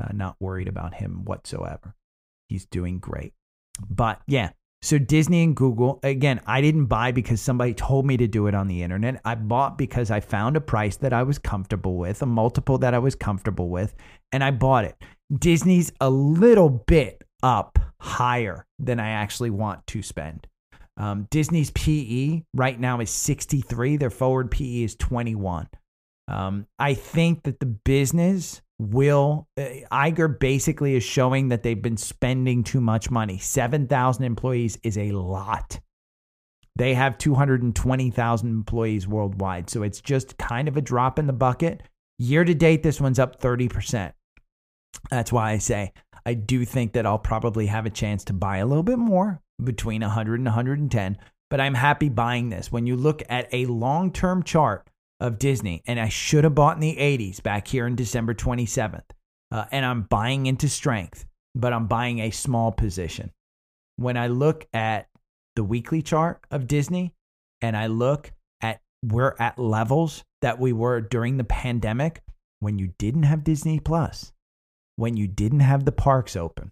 uh, 0.00 0.08
not 0.14 0.36
worried 0.40 0.68
about 0.68 0.94
him 0.94 1.24
whatsoever. 1.24 1.94
He's 2.48 2.64
doing 2.64 3.00
great. 3.00 3.34
But 3.90 4.22
yeah, 4.26 4.50
so 4.84 4.98
Disney 4.98 5.42
and 5.42 5.56
Google, 5.56 5.98
again, 6.02 6.42
I 6.46 6.60
didn't 6.60 6.86
buy 6.86 7.10
because 7.10 7.40
somebody 7.40 7.72
told 7.72 8.04
me 8.04 8.18
to 8.18 8.26
do 8.26 8.48
it 8.48 8.54
on 8.54 8.68
the 8.68 8.82
internet. 8.82 9.18
I 9.24 9.34
bought 9.34 9.78
because 9.78 10.10
I 10.10 10.20
found 10.20 10.58
a 10.58 10.60
price 10.60 10.96
that 10.96 11.14
I 11.14 11.22
was 11.22 11.38
comfortable 11.38 11.96
with, 11.96 12.20
a 12.20 12.26
multiple 12.26 12.76
that 12.78 12.92
I 12.92 12.98
was 12.98 13.14
comfortable 13.14 13.70
with, 13.70 13.94
and 14.30 14.44
I 14.44 14.50
bought 14.50 14.84
it. 14.84 15.02
Disney's 15.34 15.90
a 16.02 16.10
little 16.10 16.68
bit 16.68 17.24
up 17.42 17.78
higher 17.98 18.66
than 18.78 19.00
I 19.00 19.08
actually 19.08 19.48
want 19.48 19.86
to 19.86 20.02
spend. 20.02 20.46
Um, 20.98 21.28
Disney's 21.30 21.70
PE 21.70 22.42
right 22.52 22.78
now 22.78 23.00
is 23.00 23.08
63. 23.08 23.96
Their 23.96 24.10
forward 24.10 24.50
PE 24.50 24.82
is 24.82 24.96
21. 24.96 25.66
Um, 26.28 26.66
I 26.78 26.94
think 26.94 27.42
that 27.42 27.60
the 27.60 27.66
business 27.66 28.62
will, 28.78 29.46
uh, 29.58 29.66
Iger 29.92 30.38
basically 30.38 30.96
is 30.96 31.04
showing 31.04 31.48
that 31.48 31.62
they've 31.62 31.80
been 31.80 31.96
spending 31.96 32.64
too 32.64 32.80
much 32.80 33.10
money. 33.10 33.38
7,000 33.38 34.24
employees 34.24 34.78
is 34.82 34.96
a 34.96 35.12
lot. 35.12 35.80
They 36.76 36.94
have 36.94 37.18
220,000 37.18 38.48
employees 38.48 39.06
worldwide. 39.06 39.70
So 39.70 39.82
it's 39.82 40.00
just 40.00 40.38
kind 40.38 40.66
of 40.66 40.76
a 40.76 40.82
drop 40.82 41.18
in 41.18 41.26
the 41.26 41.32
bucket. 41.32 41.82
Year 42.18 42.44
to 42.44 42.54
date, 42.54 42.82
this 42.82 43.00
one's 43.00 43.18
up 43.18 43.40
30%. 43.40 44.12
That's 45.10 45.32
why 45.32 45.52
I 45.52 45.58
say 45.58 45.92
I 46.26 46.34
do 46.34 46.64
think 46.64 46.92
that 46.94 47.06
I'll 47.06 47.18
probably 47.18 47.66
have 47.66 47.86
a 47.86 47.90
chance 47.90 48.24
to 48.24 48.32
buy 48.32 48.58
a 48.58 48.66
little 48.66 48.82
bit 48.82 48.98
more 48.98 49.40
between 49.62 50.00
100 50.00 50.40
and 50.40 50.46
110, 50.46 51.18
but 51.50 51.60
I'm 51.60 51.74
happy 51.74 52.08
buying 52.08 52.48
this. 52.48 52.72
When 52.72 52.86
you 52.86 52.96
look 52.96 53.22
at 53.28 53.52
a 53.52 53.66
long 53.66 54.10
term 54.10 54.42
chart, 54.42 54.88
of 55.24 55.38
Disney, 55.38 55.82
and 55.86 55.98
I 55.98 56.10
should 56.10 56.44
have 56.44 56.54
bought 56.54 56.76
in 56.76 56.82
the 56.82 56.96
80s 56.96 57.42
back 57.42 57.66
here 57.66 57.86
in 57.86 57.96
December 57.96 58.34
27th. 58.34 59.04
Uh, 59.50 59.64
and 59.72 59.84
I'm 59.84 60.02
buying 60.02 60.44
into 60.44 60.68
strength, 60.68 61.24
but 61.54 61.72
I'm 61.72 61.86
buying 61.86 62.18
a 62.18 62.30
small 62.30 62.70
position. 62.72 63.30
When 63.96 64.18
I 64.18 64.26
look 64.26 64.66
at 64.74 65.08
the 65.56 65.64
weekly 65.64 66.02
chart 66.02 66.40
of 66.50 66.66
Disney 66.66 67.14
and 67.62 67.74
I 67.74 67.86
look 67.86 68.32
at 68.60 68.80
we're 69.02 69.34
at 69.38 69.58
levels 69.58 70.24
that 70.42 70.58
we 70.58 70.74
were 70.74 71.00
during 71.00 71.38
the 71.38 71.44
pandemic 71.44 72.22
when 72.60 72.78
you 72.78 72.92
didn't 72.98 73.22
have 73.22 73.44
Disney 73.44 73.80
Plus, 73.80 74.30
when 74.96 75.16
you 75.16 75.26
didn't 75.26 75.60
have 75.60 75.86
the 75.86 75.92
parks 75.92 76.36
open, 76.36 76.70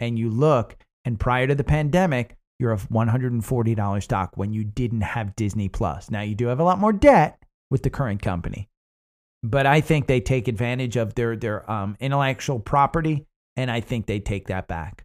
and 0.00 0.18
you 0.18 0.30
look 0.30 0.76
and 1.04 1.20
prior 1.20 1.46
to 1.46 1.54
the 1.54 1.64
pandemic, 1.64 2.36
you're 2.58 2.72
a 2.72 2.78
$140 2.78 4.02
stock 4.02 4.32
when 4.36 4.54
you 4.54 4.64
didn't 4.64 5.02
have 5.02 5.36
Disney 5.36 5.68
Plus. 5.68 6.10
Now 6.10 6.22
you 6.22 6.34
do 6.34 6.46
have 6.46 6.60
a 6.60 6.64
lot 6.64 6.78
more 6.78 6.92
debt, 6.92 7.38
with 7.70 7.82
the 7.82 7.90
current 7.90 8.22
company. 8.22 8.68
But 9.42 9.66
I 9.66 9.80
think 9.80 10.06
they 10.06 10.20
take 10.20 10.48
advantage 10.48 10.96
of 10.96 11.14
their 11.14 11.36
their 11.36 11.70
um, 11.70 11.96
intellectual 12.00 12.58
property, 12.58 13.26
and 13.56 13.70
I 13.70 13.80
think 13.80 14.06
they 14.06 14.18
take 14.18 14.48
that 14.48 14.66
back. 14.66 15.04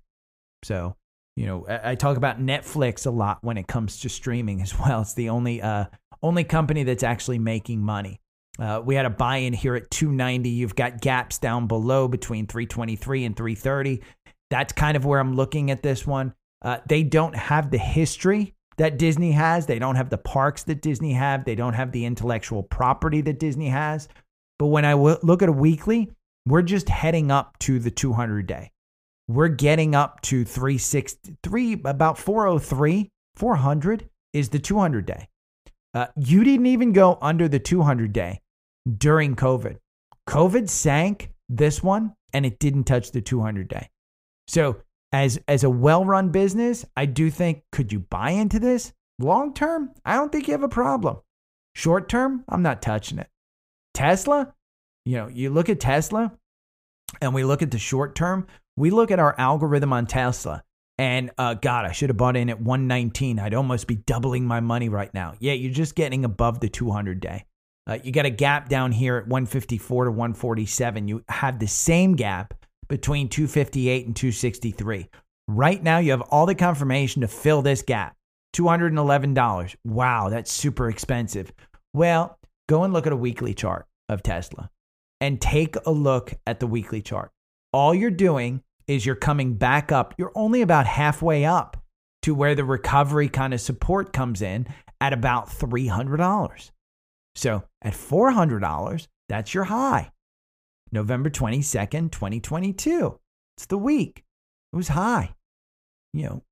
So, 0.63 0.95
you 1.35 1.45
know, 1.45 1.65
I, 1.67 1.91
I, 1.91 1.95
talk 1.95 2.17
about 2.17 2.39
Netflix 2.39 3.05
a 3.05 3.09
lot 3.09 3.39
when 3.41 3.57
it 3.57 3.67
comes 3.67 3.99
to 4.01 4.09
streaming 4.09 4.61
as 4.61 4.77
well. 4.79 5.01
It's 5.01 5.13
the 5.13 5.29
only 5.29 5.61
uh, 5.61 5.85
only 6.23 6.43
company 6.43 6.83
that's 6.83 7.03
actually 7.03 7.39
making 7.39 7.81
money. 7.81 8.19
Uh, 8.59 8.81
we 8.83 8.95
had 8.95 9.05
a 9.05 9.09
buy 9.09 9.37
in 9.37 9.53
here 9.53 9.75
at 9.75 9.89
290. 9.91 10.49
You've 10.49 10.75
got 10.75 11.01
gaps 11.01 11.37
down 11.37 11.67
below 11.67 12.07
between 12.07 12.47
323 12.47 13.25
and 13.25 13.35
330. 13.35 14.01
That's 14.49 14.73
kind 14.73 14.97
of 14.97 15.05
where 15.05 15.19
I'm 15.19 15.35
looking 15.35 15.71
at 15.71 15.81
this 15.81 16.05
one. 16.05 16.33
Uh, 16.61 16.77
they 16.87 17.03
don't 17.03 17.35
have 17.35 17.71
the 17.71 17.77
history 17.77 18.53
that 18.81 18.97
Disney 18.97 19.31
has. 19.31 19.67
They 19.67 19.77
don't 19.77 19.95
have 19.95 20.09
the 20.09 20.17
parks 20.17 20.63
that 20.63 20.81
Disney 20.81 21.13
have. 21.13 21.45
They 21.45 21.53
don't 21.53 21.75
have 21.75 21.91
the 21.91 22.03
intellectual 22.03 22.63
property 22.63 23.21
that 23.21 23.37
Disney 23.37 23.69
has. 23.69 24.09
But 24.57 24.67
when 24.67 24.85
I 24.85 24.93
w- 24.93 25.19
look 25.21 25.43
at 25.43 25.49
a 25.49 25.51
weekly, 25.51 26.09
we're 26.47 26.63
just 26.63 26.89
heading 26.89 27.29
up 27.29 27.59
to 27.59 27.77
the 27.77 27.91
200 27.91 28.47
day. 28.47 28.71
We're 29.27 29.49
getting 29.49 29.93
up 29.93 30.19
to 30.21 30.43
363, 30.43 31.73
about 31.85 32.17
403, 32.17 33.11
400 33.35 34.09
is 34.33 34.49
the 34.49 34.57
200 34.57 35.05
day. 35.05 35.27
Uh, 35.93 36.07
you 36.17 36.43
didn't 36.43 36.65
even 36.65 36.91
go 36.91 37.19
under 37.21 37.47
the 37.47 37.59
200 37.59 38.11
day 38.11 38.41
during 38.97 39.35
COVID. 39.35 39.77
COVID 40.27 40.67
sank 40.67 41.31
this 41.49 41.83
one 41.83 42.15
and 42.33 42.47
it 42.47 42.57
didn't 42.57 42.85
touch 42.85 43.11
the 43.11 43.21
200 43.21 43.67
day. 43.67 43.91
So 44.47 44.77
as 45.11 45.39
as 45.47 45.63
a 45.63 45.69
well-run 45.69 46.29
business, 46.29 46.85
I 46.95 47.05
do 47.05 47.29
think 47.29 47.63
could 47.71 47.91
you 47.91 47.99
buy 47.99 48.31
into 48.31 48.59
this? 48.59 48.93
Long 49.19 49.53
term, 49.53 49.91
I 50.05 50.15
don't 50.15 50.31
think 50.31 50.47
you 50.47 50.53
have 50.53 50.63
a 50.63 50.69
problem. 50.69 51.17
Short 51.75 52.09
term, 52.09 52.43
I'm 52.49 52.61
not 52.61 52.81
touching 52.81 53.19
it. 53.19 53.29
Tesla, 53.93 54.53
you 55.05 55.17
know, 55.17 55.27
you 55.27 55.49
look 55.49 55.69
at 55.69 55.79
Tesla 55.79 56.31
and 57.21 57.33
we 57.33 57.43
look 57.43 57.61
at 57.61 57.71
the 57.71 57.77
short 57.77 58.15
term, 58.15 58.47
we 58.75 58.89
look 58.89 59.11
at 59.11 59.19
our 59.19 59.35
algorithm 59.37 59.93
on 59.93 60.05
Tesla. 60.05 60.63
And 60.97 61.31
uh, 61.37 61.55
God, 61.55 61.85
I 61.85 61.93
should 61.93 62.09
have 62.09 62.17
bought 62.17 62.37
in 62.37 62.49
at 62.49 62.61
119. 62.61 63.39
I'd 63.39 63.53
almost 63.53 63.87
be 63.87 63.95
doubling 63.95 64.45
my 64.45 64.59
money 64.59 64.87
right 64.87 65.11
now. 65.13 65.33
Yeah, 65.39 65.53
you're 65.53 65.73
just 65.73 65.95
getting 65.95 66.23
above 66.25 66.59
the 66.59 66.69
200 66.69 67.19
day. 67.19 67.45
Uh, 67.87 67.97
you 68.03 68.11
got 68.11 68.27
a 68.27 68.29
gap 68.29 68.69
down 68.69 68.91
here 68.91 69.17
at 69.17 69.27
154 69.27 70.05
to 70.05 70.11
147. 70.11 71.07
You 71.07 71.23
have 71.27 71.57
the 71.57 71.67
same 71.67 72.15
gap 72.15 72.53
between 72.91 73.29
258 73.29 74.05
and 74.05 74.13
263. 74.13 75.09
Right 75.47 75.81
now, 75.81 75.99
you 75.99 76.11
have 76.11 76.19
all 76.23 76.45
the 76.45 76.53
confirmation 76.53 77.21
to 77.21 77.27
fill 77.29 77.61
this 77.61 77.81
gap 77.81 78.17
$211. 78.53 79.75
Wow, 79.85 80.27
that's 80.27 80.51
super 80.51 80.89
expensive. 80.89 81.53
Well, 81.93 82.37
go 82.67 82.83
and 82.83 82.91
look 82.91 83.07
at 83.07 83.13
a 83.13 83.17
weekly 83.17 83.53
chart 83.53 83.85
of 84.09 84.23
Tesla 84.23 84.69
and 85.21 85.39
take 85.39 85.77
a 85.85 85.91
look 85.91 86.33
at 86.45 86.59
the 86.59 86.67
weekly 86.67 87.01
chart. 87.01 87.31
All 87.71 87.95
you're 87.95 88.11
doing 88.11 88.61
is 88.87 89.05
you're 89.05 89.15
coming 89.15 89.53
back 89.53 89.93
up. 89.93 90.13
You're 90.17 90.33
only 90.35 90.61
about 90.61 90.85
halfway 90.85 91.45
up 91.45 91.77
to 92.23 92.35
where 92.35 92.55
the 92.55 92.65
recovery 92.65 93.29
kind 93.29 93.53
of 93.53 93.61
support 93.61 94.11
comes 94.11 94.41
in 94.41 94.67
at 94.99 95.13
about 95.13 95.47
$300. 95.47 96.71
So 97.35 97.63
at 97.81 97.93
$400, 97.93 99.07
that's 99.29 99.53
your 99.53 99.63
high. 99.63 100.11
November 100.91 101.29
22nd, 101.29 102.11
2022. 102.11 103.19
It's 103.57 103.65
the 103.67 103.77
week. 103.77 104.23
It 104.73 104.75
was 104.75 104.89
high. 104.89 105.35
You 106.13 106.23
know, 106.23 106.43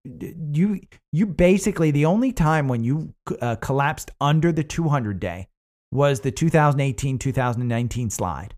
you 0.53 0.79
you 1.12 1.25
basically 1.25 1.91
the 1.91 2.05
only 2.05 2.31
time 2.31 2.69
when 2.69 2.84
you 2.84 3.13
uh, 3.41 3.58
collapsed 3.58 4.12
under 4.22 4.53
the 4.53 4.63
200 4.63 5.19
day 5.19 5.50
was 5.91 6.22
the 6.22 6.31
2018 6.31 7.19
2019 7.19 8.10
slide. 8.10 8.55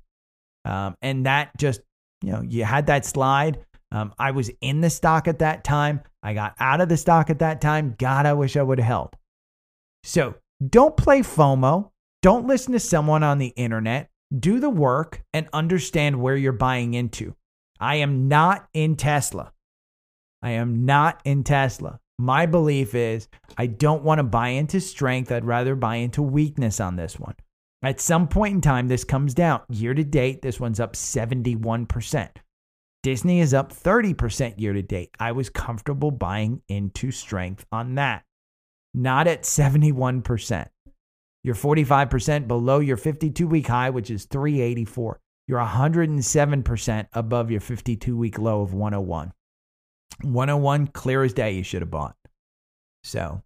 Um, 0.64 0.96
and 1.02 1.26
that 1.26 1.58
just, 1.58 1.82
you 2.22 2.32
know, 2.32 2.42
you 2.42 2.64
had 2.64 2.88
that 2.88 3.06
slide. 3.06 3.66
Um, 3.92 4.14
I 4.20 4.32
was 4.32 4.52
in 4.62 4.82
the 4.82 4.92
stock 4.92 5.28
at 5.28 5.40
that 5.40 5.64
time. 5.64 6.02
I 6.22 6.36
got 6.36 6.56
out 6.60 6.82
of 6.82 6.90
the 6.90 6.98
stock 6.98 7.32
at 7.32 7.40
that 7.40 7.62
time. 7.62 7.96
God, 7.98 8.28
I 8.28 8.34
wish 8.34 8.56
I 8.56 8.62
would 8.62 8.80
have 8.80 8.88
held. 8.88 9.16
So 10.04 10.36
don't 10.66 10.96
play 10.96 11.22
FOMO. 11.22 11.90
Don't 12.22 12.46
listen 12.46 12.74
to 12.74 12.80
someone 12.80 13.24
on 13.24 13.40
the 13.40 13.48
internet. 13.48 14.11
Do 14.38 14.60
the 14.60 14.70
work 14.70 15.24
and 15.34 15.48
understand 15.52 16.22
where 16.22 16.38
you're 16.38 16.54
buying 16.54 16.94
into. 16.94 17.36
I 17.80 17.96
am 17.96 18.28
not 18.28 18.68
in 18.74 18.96
Tesla. 18.96 19.52
I 20.42 20.52
am 20.52 20.86
not 20.86 21.22
in 21.26 21.44
Tesla. 21.44 22.00
My 22.18 22.46
belief 22.46 22.96
is 22.96 23.28
I 23.58 23.66
don't 23.66 24.04
want 24.04 24.20
to 24.20 24.24
buy 24.24 24.50
into 24.50 24.80
strength. 24.80 25.32
I'd 25.32 25.44
rather 25.44 25.76
buy 25.76 25.96
into 25.96 26.22
weakness 26.22 26.80
on 26.80 26.96
this 26.96 27.20
one. 27.20 27.36
At 27.84 28.00
some 28.00 28.28
point 28.28 28.54
in 28.54 28.62
time, 28.62 28.88
this 28.88 29.04
comes 29.04 29.34
down. 29.34 29.62
Year 29.70 29.94
to 29.94 30.04
date, 30.04 30.42
this 30.42 30.60
one's 30.60 30.80
up 30.80 30.94
71%. 30.94 32.30
Disney 33.04 33.40
is 33.40 33.56
up 33.56 33.74
30% 33.74 34.60
year 34.60 34.74
to 34.74 34.84
date. 34.84 35.10
I 35.20 35.32
was 35.32 35.50
comfortable 35.50 36.12
buying 36.12 36.62
into 36.68 37.10
strength 37.10 37.66
on 37.72 37.96
that, 37.96 38.24
not 38.94 39.28
at 39.28 39.42
71%. 39.42 40.68
You're 41.44 41.56
45% 41.56 42.48
below 42.48 42.80
your 42.80 42.98
52 42.98 43.48
week 43.48 43.68
high, 43.68 43.90
which 43.90 44.12
is 44.12 44.26
384. 44.26 45.20
You're 45.48 45.60
107% 45.60 47.08
above 47.14 47.52
your 47.52 47.60
52 47.60 48.16
week 48.16 48.38
low 48.38 48.62
of 48.62 48.74
101. 48.74 49.32
101, 50.22 50.88
clear 50.88 51.24
as 51.24 51.34
day, 51.34 51.52
you 51.54 51.64
should 51.64 51.82
have 51.82 51.92
bought. 51.92 52.16
So, 53.04 53.42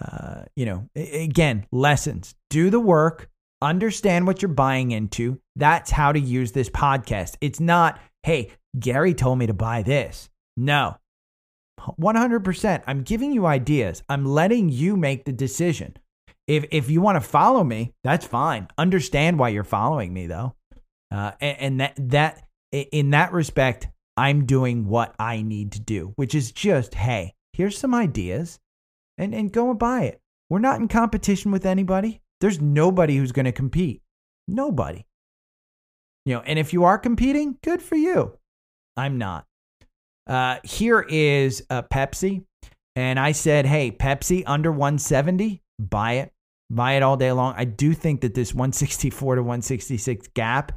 uh, 0.00 0.42
you 0.54 0.66
know, 0.66 0.88
again, 0.94 1.66
lessons 1.72 2.34
do 2.50 2.70
the 2.70 2.80
work, 2.80 3.30
understand 3.62 4.26
what 4.26 4.42
you're 4.42 4.50
buying 4.50 4.90
into. 4.90 5.40
That's 5.56 5.90
how 5.90 6.12
to 6.12 6.20
use 6.20 6.52
this 6.52 6.68
podcast. 6.68 7.36
It's 7.40 7.60
not, 7.60 7.98
hey, 8.22 8.52
Gary 8.78 9.14
told 9.14 9.38
me 9.38 9.46
to 9.46 9.54
buy 9.54 9.82
this. 9.82 10.28
No, 10.56 10.98
100%. 11.80 12.82
I'm 12.86 13.02
giving 13.02 13.32
you 13.32 13.46
ideas, 13.46 14.02
I'm 14.08 14.26
letting 14.26 14.68
you 14.68 14.96
make 14.96 15.24
the 15.24 15.32
decision. 15.32 15.96
If 16.48 16.64
if 16.70 16.88
you 16.88 17.02
want 17.02 17.16
to 17.16 17.28
follow 17.28 17.62
me, 17.62 17.92
that's 18.02 18.26
fine. 18.26 18.68
Understand 18.78 19.38
why 19.38 19.50
you're 19.50 19.64
following 19.64 20.14
me 20.14 20.26
though, 20.26 20.56
uh, 21.12 21.32
and, 21.40 21.58
and 21.60 21.80
that 21.80 21.94
that 22.08 22.42
in 22.72 23.10
that 23.10 23.32
respect, 23.32 23.88
I'm 24.16 24.46
doing 24.46 24.88
what 24.88 25.14
I 25.18 25.42
need 25.42 25.72
to 25.72 25.80
do, 25.80 26.14
which 26.16 26.34
is 26.34 26.50
just 26.50 26.94
hey, 26.94 27.34
here's 27.52 27.76
some 27.76 27.94
ideas, 27.94 28.58
and 29.18 29.34
and 29.34 29.52
go 29.52 29.68
and 29.68 29.78
buy 29.78 30.04
it. 30.04 30.20
We're 30.48 30.58
not 30.58 30.80
in 30.80 30.88
competition 30.88 31.52
with 31.52 31.66
anybody. 31.66 32.22
There's 32.40 32.62
nobody 32.62 33.18
who's 33.18 33.32
going 33.32 33.44
to 33.44 33.52
compete. 33.52 34.00
Nobody. 34.46 35.04
You 36.24 36.36
know, 36.36 36.40
and 36.40 36.58
if 36.58 36.72
you 36.72 36.84
are 36.84 36.96
competing, 36.96 37.58
good 37.62 37.82
for 37.82 37.96
you. 37.96 38.38
I'm 38.96 39.18
not. 39.18 39.44
Uh, 40.26 40.58
here 40.64 41.04
is 41.08 41.62
a 41.70 41.74
uh, 41.74 41.82
Pepsi. 41.82 42.44
And 42.96 43.18
I 43.18 43.32
said, 43.32 43.64
hey, 43.64 43.90
Pepsi 43.90 44.42
under 44.46 44.72
170, 44.72 45.62
buy 45.78 46.14
it 46.14 46.32
buy 46.70 46.92
it 46.92 47.02
all 47.02 47.16
day 47.16 47.32
long. 47.32 47.54
I 47.56 47.64
do 47.64 47.94
think 47.94 48.20
that 48.22 48.34
this 48.34 48.54
164 48.54 49.36
to 49.36 49.42
166 49.42 50.28
gap, 50.28 50.72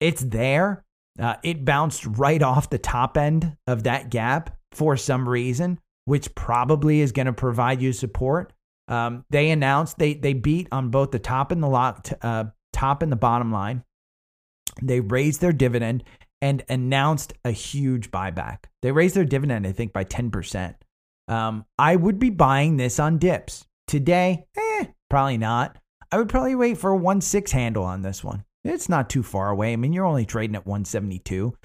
it's 0.00 0.22
there. 0.22 0.84
Uh, 1.18 1.36
it 1.44 1.64
bounced 1.64 2.04
right 2.06 2.42
off 2.42 2.70
the 2.70 2.78
top 2.78 3.16
end 3.16 3.56
of 3.66 3.84
that 3.84 4.10
gap 4.10 4.56
for 4.72 4.96
some 4.96 5.28
reason, 5.28 5.78
which 6.06 6.34
probably 6.34 7.00
is 7.00 7.12
going 7.12 7.26
to 7.26 7.32
provide 7.32 7.80
you 7.80 7.92
support. 7.92 8.52
Um, 8.88 9.24
they 9.30 9.50
announced 9.50 9.98
they 9.98 10.14
they 10.14 10.34
beat 10.34 10.68
on 10.70 10.90
both 10.90 11.10
the 11.10 11.18
top 11.18 11.52
and 11.52 11.62
the 11.62 11.68
lot, 11.68 12.12
uh, 12.20 12.44
top 12.72 13.02
and 13.02 13.10
the 13.10 13.16
bottom 13.16 13.52
line. 13.52 13.84
They 14.82 15.00
raised 15.00 15.40
their 15.40 15.52
dividend 15.52 16.04
and 16.42 16.64
announced 16.68 17.32
a 17.44 17.50
huge 17.50 18.10
buyback. 18.10 18.64
They 18.82 18.92
raised 18.92 19.14
their 19.14 19.24
dividend, 19.24 19.66
I 19.66 19.72
think, 19.72 19.92
by 19.92 20.04
ten 20.04 20.30
percent. 20.30 20.76
Um, 21.28 21.64
I 21.78 21.96
would 21.96 22.18
be 22.18 22.30
buying 22.30 22.76
this 22.76 22.98
on 22.98 23.18
dips 23.18 23.66
today. 23.86 24.44
Eh, 24.56 24.73
Probably 25.10 25.38
not. 25.38 25.78
I 26.10 26.18
would 26.18 26.28
probably 26.28 26.54
wait 26.54 26.78
for 26.78 26.90
a 26.90 26.96
1 26.96 27.20
6 27.20 27.52
handle 27.52 27.84
on 27.84 28.02
this 28.02 28.22
one. 28.22 28.44
It's 28.64 28.88
not 28.88 29.10
too 29.10 29.22
far 29.22 29.50
away. 29.50 29.72
I 29.72 29.76
mean, 29.76 29.92
you're 29.92 30.06
only 30.06 30.24
trading 30.24 30.56
at 30.56 30.66
172. 30.66 31.56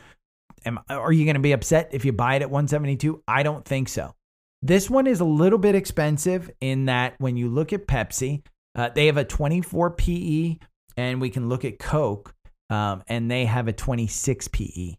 Am, 0.66 0.80
are 0.90 1.12
you 1.12 1.24
going 1.24 1.36
to 1.36 1.40
be 1.40 1.54
upset 1.54 1.90
if 1.92 2.04
you 2.04 2.12
buy 2.12 2.36
it 2.36 2.42
at 2.42 2.50
172? 2.50 3.24
I 3.28 3.44
don't 3.44 3.64
think 3.64 3.88
so. 3.88 4.16
This 4.62 4.90
one 4.90 5.08
is 5.08 5.22
a 5.22 5.26
little 5.26 5.60
bit 5.60 5.76
expensive 5.76 6.52
in 6.60 6.86
that 6.86 7.16
when 7.20 7.38
you 7.38 7.48
look 7.48 7.72
at 7.72 7.88
Pepsi, 7.88 8.44
uh, 8.76 8.90
they 8.90 9.06
have 9.06 9.18
a 9.18 9.24
24 9.24 9.92
PE, 9.92 10.58
and 10.98 11.22
we 11.22 11.30
can 11.30 11.48
look 11.48 11.64
at 11.64 11.80
Coke, 11.80 12.34
um, 12.70 13.04
and 13.08 13.32
they 13.32 13.46
have 13.46 13.70
a 13.70 13.74
26 13.74 14.50
PE. 14.50 14.96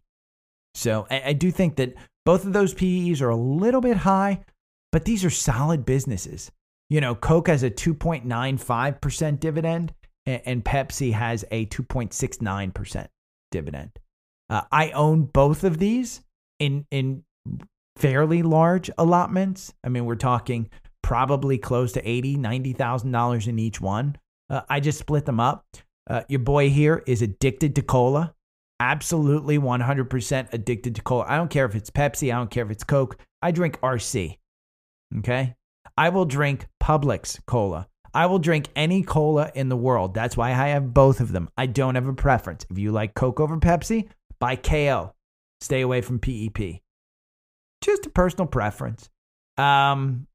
So 0.73 1.05
I, 1.11 1.21
I 1.27 1.33
do 1.33 1.51
think 1.51 1.75
that 1.75 1.93
both 2.25 2.45
of 2.45 2.53
those 2.53 2.73
PEs 2.73 3.21
are 3.21 3.29
a 3.29 3.35
little 3.35 3.81
bit 3.81 3.97
high, 3.97 4.43
but 4.91 5.05
these 5.05 5.23
are 5.23 5.29
solid 5.29 5.85
businesses. 5.85 6.51
You 6.91 6.99
know, 6.99 7.15
Coke 7.15 7.47
has 7.47 7.63
a 7.63 7.71
2.95% 7.71 9.39
dividend 9.39 9.93
and, 10.25 10.65
Pepsi 10.65 11.13
has 11.13 11.45
a 11.49 11.65
2.69% 11.67 13.07
dividend. 13.49 13.91
Uh, 14.49 14.63
I 14.73 14.91
own 14.91 15.23
both 15.23 15.63
of 15.63 15.77
these 15.77 16.21
in 16.59 16.85
in 16.91 17.23
fairly 17.95 18.43
large 18.43 18.91
allotments. 18.97 19.73
I 19.85 19.87
mean, 19.87 20.03
we're 20.03 20.15
talking 20.15 20.69
probably 21.01 21.57
close 21.57 21.93
to 21.93 22.05
eighty, 22.07 22.35
ninety 22.35 22.73
thousand 22.73 23.11
dollars 23.11 23.47
in 23.47 23.57
each 23.57 23.79
one. 23.79 24.17
Uh, 24.49 24.63
I 24.69 24.81
just 24.81 24.99
split 24.99 25.25
them 25.25 25.39
up. 25.39 25.65
Uh, 26.09 26.23
your 26.27 26.41
boy 26.41 26.69
here 26.69 27.01
is 27.07 27.21
addicted 27.21 27.75
to 27.75 27.81
cola, 27.81 28.33
absolutely 28.81 29.57
one 29.57 29.79
hundred 29.79 30.09
percent 30.09 30.49
addicted 30.51 30.95
to 30.95 31.01
cola. 31.01 31.23
I 31.29 31.37
don't 31.37 31.49
care 31.49 31.65
if 31.65 31.73
it's 31.73 31.89
Pepsi. 31.89 32.33
I 32.33 32.35
don't 32.35 32.51
care 32.51 32.65
if 32.65 32.71
it's 32.71 32.83
Coke. 32.83 33.17
I 33.41 33.51
drink 33.51 33.79
RC. 33.79 34.37
Okay, 35.19 35.55
I 35.97 36.09
will 36.09 36.25
drink 36.25 36.67
Publix 36.81 37.39
cola. 37.45 37.87
I 38.13 38.25
will 38.25 38.39
drink 38.39 38.67
any 38.75 39.03
cola 39.03 39.51
in 39.55 39.69
the 39.69 39.77
world. 39.77 40.13
That's 40.13 40.35
why 40.35 40.49
I 40.49 40.69
have 40.69 40.93
both 40.93 41.21
of 41.21 41.31
them. 41.31 41.49
I 41.57 41.65
don't 41.65 41.95
have 41.95 42.07
a 42.07 42.13
preference. 42.13 42.65
If 42.69 42.77
you 42.77 42.91
like 42.91 43.13
Coke 43.13 43.39
over 43.39 43.57
Pepsi, 43.57 44.09
buy 44.39 44.55
KO. 44.55 45.13
Stay 45.61 45.81
away 45.81 46.01
from 46.01 46.19
PEP. 46.19 46.81
Just 47.81 48.05
a 48.05 48.09
personal 48.09 48.47
preference. 48.47 49.09
Um, 49.57 50.27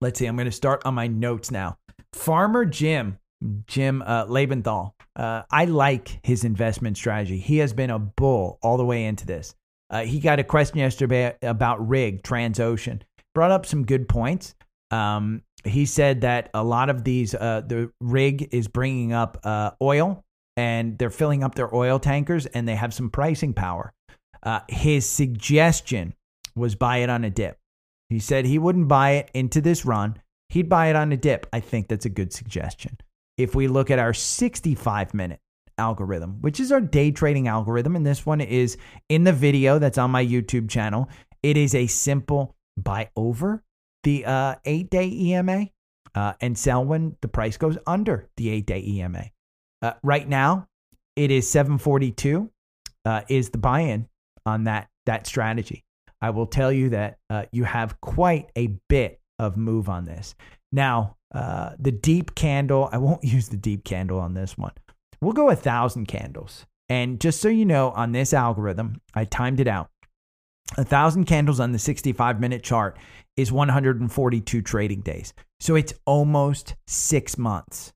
let's 0.00 0.18
see. 0.18 0.26
I'm 0.26 0.36
going 0.36 0.46
to 0.46 0.52
start 0.52 0.82
on 0.84 0.94
my 0.94 1.08
notes 1.08 1.50
now. 1.50 1.78
Farmer 2.12 2.64
Jim, 2.64 3.18
Jim 3.66 4.02
uh, 4.02 4.26
Lebenthal. 4.26 4.92
Uh, 5.16 5.42
I 5.50 5.64
like 5.64 6.20
his 6.22 6.44
investment 6.44 6.96
strategy. 6.96 7.38
He 7.38 7.58
has 7.58 7.72
been 7.72 7.90
a 7.90 7.98
bull 7.98 8.58
all 8.62 8.76
the 8.76 8.84
way 8.84 9.04
into 9.04 9.26
this. 9.26 9.54
Uh, 9.90 10.02
he 10.02 10.20
got 10.20 10.38
a 10.38 10.44
question 10.44 10.78
yesterday 10.78 11.34
about 11.42 11.86
rig 11.88 12.22
Transocean 12.22 13.00
brought 13.38 13.52
up 13.52 13.64
some 13.64 13.86
good 13.86 14.08
points. 14.08 14.56
Um, 14.90 15.42
he 15.62 15.86
said 15.86 16.22
that 16.22 16.50
a 16.54 16.64
lot 16.64 16.90
of 16.90 17.04
these, 17.04 17.36
uh, 17.36 17.62
the 17.64 17.92
rig 18.00 18.48
is 18.50 18.66
bringing 18.66 19.12
up 19.12 19.38
uh, 19.44 19.70
oil 19.80 20.24
and 20.56 20.98
they're 20.98 21.08
filling 21.08 21.44
up 21.44 21.54
their 21.54 21.72
oil 21.72 22.00
tankers 22.00 22.46
and 22.46 22.66
they 22.66 22.74
have 22.74 22.92
some 22.92 23.10
pricing 23.10 23.54
power. 23.54 23.92
Uh, 24.42 24.58
his 24.68 25.08
suggestion 25.08 26.14
was 26.56 26.74
buy 26.74 26.96
it 26.96 27.10
on 27.10 27.22
a 27.22 27.30
dip. 27.30 27.58
He 28.08 28.18
said 28.18 28.44
he 28.44 28.58
wouldn't 28.58 28.88
buy 28.88 29.10
it 29.10 29.30
into 29.34 29.60
this 29.60 29.84
run. 29.84 30.20
He'd 30.48 30.68
buy 30.68 30.88
it 30.88 30.96
on 30.96 31.12
a 31.12 31.16
dip. 31.16 31.46
I 31.52 31.60
think 31.60 31.86
that's 31.86 32.06
a 32.06 32.10
good 32.10 32.32
suggestion. 32.32 32.98
If 33.36 33.54
we 33.54 33.68
look 33.68 33.88
at 33.88 34.00
our 34.00 34.14
65 34.14 35.14
minute 35.14 35.38
algorithm, 35.78 36.38
which 36.40 36.58
is 36.58 36.72
our 36.72 36.80
day 36.80 37.12
trading 37.12 37.46
algorithm, 37.46 37.94
and 37.94 38.04
this 38.04 38.26
one 38.26 38.40
is 38.40 38.76
in 39.08 39.22
the 39.22 39.32
video 39.32 39.78
that's 39.78 39.96
on 39.96 40.10
my 40.10 40.26
YouTube 40.26 40.68
channel, 40.68 41.08
it 41.44 41.56
is 41.56 41.76
a 41.76 41.86
simple 41.86 42.56
buy 42.78 43.10
over 43.16 43.62
the 44.04 44.24
uh, 44.24 44.54
eight 44.64 44.90
day 44.90 45.08
EMA 45.08 45.66
uh, 46.14 46.32
and 46.40 46.56
sell 46.56 46.84
when 46.84 47.16
the 47.20 47.28
price 47.28 47.56
goes 47.56 47.78
under 47.86 48.28
the 48.36 48.50
eight 48.50 48.66
day 48.66 48.82
EMA. 48.86 49.26
Uh, 49.82 49.92
right 50.02 50.28
now, 50.28 50.68
it 51.16 51.30
is 51.30 51.48
742 51.48 52.50
uh, 53.04 53.22
is 53.28 53.50
the 53.50 53.58
buy 53.58 53.80
in 53.80 54.08
on 54.46 54.64
that, 54.64 54.88
that 55.06 55.26
strategy. 55.26 55.84
I 56.20 56.30
will 56.30 56.46
tell 56.46 56.72
you 56.72 56.90
that 56.90 57.18
uh, 57.30 57.44
you 57.52 57.64
have 57.64 58.00
quite 58.00 58.50
a 58.56 58.68
bit 58.88 59.20
of 59.38 59.56
move 59.56 59.88
on 59.88 60.04
this. 60.04 60.34
Now, 60.72 61.16
uh, 61.34 61.72
the 61.78 61.92
deep 61.92 62.34
candle, 62.34 62.88
I 62.92 62.98
won't 62.98 63.24
use 63.24 63.48
the 63.48 63.56
deep 63.56 63.84
candle 63.84 64.18
on 64.18 64.34
this 64.34 64.58
one. 64.58 64.72
We'll 65.20 65.32
go 65.32 65.50
a 65.50 65.56
thousand 65.56 66.06
candles. 66.06 66.66
And 66.88 67.20
just 67.20 67.40
so 67.40 67.48
you 67.48 67.66
know, 67.66 67.90
on 67.90 68.12
this 68.12 68.32
algorithm, 68.32 69.00
I 69.14 69.24
timed 69.24 69.60
it 69.60 69.68
out. 69.68 69.90
A 70.76 70.84
thousand 70.84 71.24
candles 71.24 71.60
on 71.60 71.72
the 71.72 71.78
65 71.78 72.40
minute 72.40 72.62
chart 72.62 72.98
is 73.36 73.50
142 73.50 74.62
trading 74.62 75.00
days. 75.00 75.32
So 75.60 75.76
it's 75.76 75.94
almost 76.04 76.74
six 76.86 77.38
months. 77.38 77.92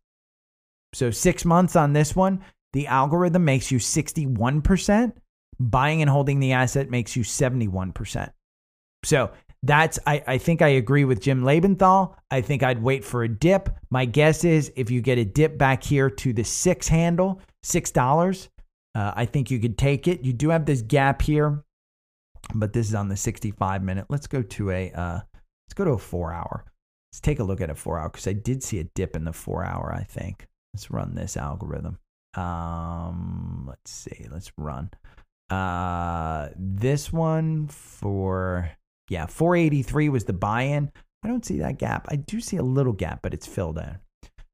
So, 0.94 1.10
six 1.10 1.44
months 1.44 1.74
on 1.74 1.92
this 1.92 2.14
one, 2.14 2.42
the 2.72 2.86
algorithm 2.86 3.44
makes 3.44 3.70
you 3.70 3.78
61%. 3.78 5.12
Buying 5.58 6.02
and 6.02 6.10
holding 6.10 6.40
the 6.40 6.52
asset 6.52 6.90
makes 6.90 7.16
you 7.16 7.22
71%. 7.22 8.30
So, 9.04 9.30
that's, 9.64 9.98
I, 10.06 10.22
I 10.26 10.38
think 10.38 10.60
I 10.60 10.68
agree 10.68 11.04
with 11.04 11.22
Jim 11.22 11.42
Lebenthal. 11.42 12.16
I 12.30 12.40
think 12.40 12.62
I'd 12.62 12.82
wait 12.82 13.04
for 13.04 13.22
a 13.22 13.28
dip. 13.28 13.68
My 13.90 14.04
guess 14.04 14.44
is 14.44 14.72
if 14.74 14.90
you 14.90 15.00
get 15.00 15.18
a 15.18 15.24
dip 15.24 15.56
back 15.56 15.84
here 15.84 16.10
to 16.10 16.32
the 16.32 16.42
six 16.42 16.88
handle, 16.88 17.40
$6, 17.64 18.48
uh, 18.94 19.12
I 19.14 19.24
think 19.24 19.50
you 19.50 19.60
could 19.60 19.78
take 19.78 20.08
it. 20.08 20.24
You 20.24 20.32
do 20.32 20.48
have 20.48 20.66
this 20.66 20.82
gap 20.82 21.22
here, 21.22 21.62
but 22.54 22.72
this 22.72 22.88
is 22.88 22.94
on 22.94 23.08
the 23.08 23.16
65 23.16 23.82
minute. 23.82 24.06
Let's 24.08 24.26
go 24.26 24.42
to 24.42 24.70
a, 24.70 24.90
uh, 24.92 25.20
let's 25.66 25.74
go 25.74 25.84
to 25.84 25.92
a 25.92 25.98
four 25.98 26.32
hour. 26.32 26.64
Let's 27.12 27.20
take 27.20 27.40
a 27.40 27.44
look 27.44 27.60
at 27.60 27.70
a 27.70 27.74
four 27.74 27.98
hour 27.98 28.08
because 28.08 28.26
I 28.26 28.32
did 28.32 28.62
see 28.62 28.78
a 28.78 28.84
dip 28.84 29.16
in 29.16 29.24
the 29.24 29.32
four 29.32 29.64
hour, 29.64 29.94
I 29.94 30.04
think. 30.04 30.46
Let's 30.74 30.90
run 30.90 31.14
this 31.14 31.36
algorithm. 31.36 31.98
Um, 32.34 33.66
let's 33.68 33.90
see. 33.90 34.26
Let's 34.30 34.50
run. 34.56 34.90
Uh, 35.50 36.48
this 36.56 37.12
one 37.12 37.68
for 37.68 38.70
yeah, 39.10 39.26
483 39.26 40.08
was 40.08 40.24
the 40.24 40.32
buy-in. 40.32 40.90
I 41.22 41.28
don't 41.28 41.44
see 41.44 41.58
that 41.58 41.78
gap. 41.78 42.06
I 42.08 42.16
do 42.16 42.40
see 42.40 42.56
a 42.56 42.62
little 42.62 42.94
gap, 42.94 43.20
but 43.22 43.34
it's 43.34 43.46
filled 43.46 43.76
in. 43.78 43.98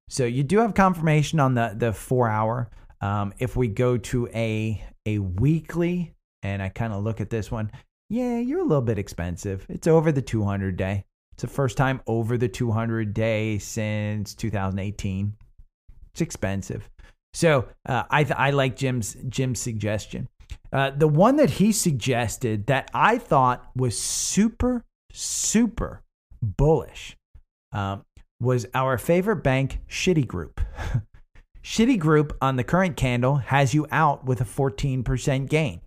So 0.08 0.24
you 0.24 0.42
do 0.42 0.58
have 0.58 0.74
confirmation 0.74 1.38
on 1.38 1.54
the 1.54 1.74
the 1.76 1.92
four 1.92 2.28
hour. 2.28 2.70
Um, 3.00 3.32
if 3.38 3.56
we 3.56 3.68
go 3.68 3.96
to 3.96 4.28
a 4.28 4.82
a 5.06 5.18
weekly, 5.18 6.14
and 6.42 6.62
I 6.62 6.68
kind 6.68 6.92
of 6.92 7.02
look 7.02 7.20
at 7.20 7.30
this 7.30 7.50
one, 7.50 7.70
yeah, 8.10 8.38
you're 8.38 8.60
a 8.60 8.64
little 8.64 8.82
bit 8.82 8.98
expensive. 8.98 9.66
It's 9.68 9.86
over 9.86 10.12
the 10.12 10.22
200 10.22 10.76
day. 10.76 11.04
It's 11.32 11.42
the 11.42 11.48
first 11.48 11.76
time 11.76 12.00
over 12.06 12.36
the 12.36 12.48
200 12.48 13.14
day 13.14 13.58
since 13.58 14.34
2018. 14.34 15.34
It's 16.12 16.20
expensive. 16.20 16.88
So 17.34 17.68
uh, 17.86 18.04
I 18.10 18.24
I 18.36 18.50
like 18.50 18.76
Jim's 18.76 19.16
Jim's 19.28 19.60
suggestion. 19.60 20.28
Uh, 20.72 20.90
the 20.90 21.06
one 21.06 21.36
that 21.36 21.50
he 21.50 21.72
suggested 21.72 22.66
that 22.66 22.90
I 22.92 23.18
thought 23.18 23.70
was 23.76 23.98
super 23.98 24.84
super 25.12 26.02
bullish 26.42 27.16
um, 27.72 28.04
was 28.40 28.66
our 28.74 28.98
favorite 28.98 29.42
bank, 29.42 29.80
Shitty 29.88 30.26
Group. 30.26 30.60
Shitty 31.62 31.98
Group 31.98 32.36
on 32.40 32.56
the 32.56 32.64
current 32.64 32.96
candle 32.96 33.36
has 33.36 33.74
you 33.74 33.86
out 33.90 34.24
with 34.24 34.40
a 34.40 34.44
14% 34.44 35.48
gain. 35.48 35.80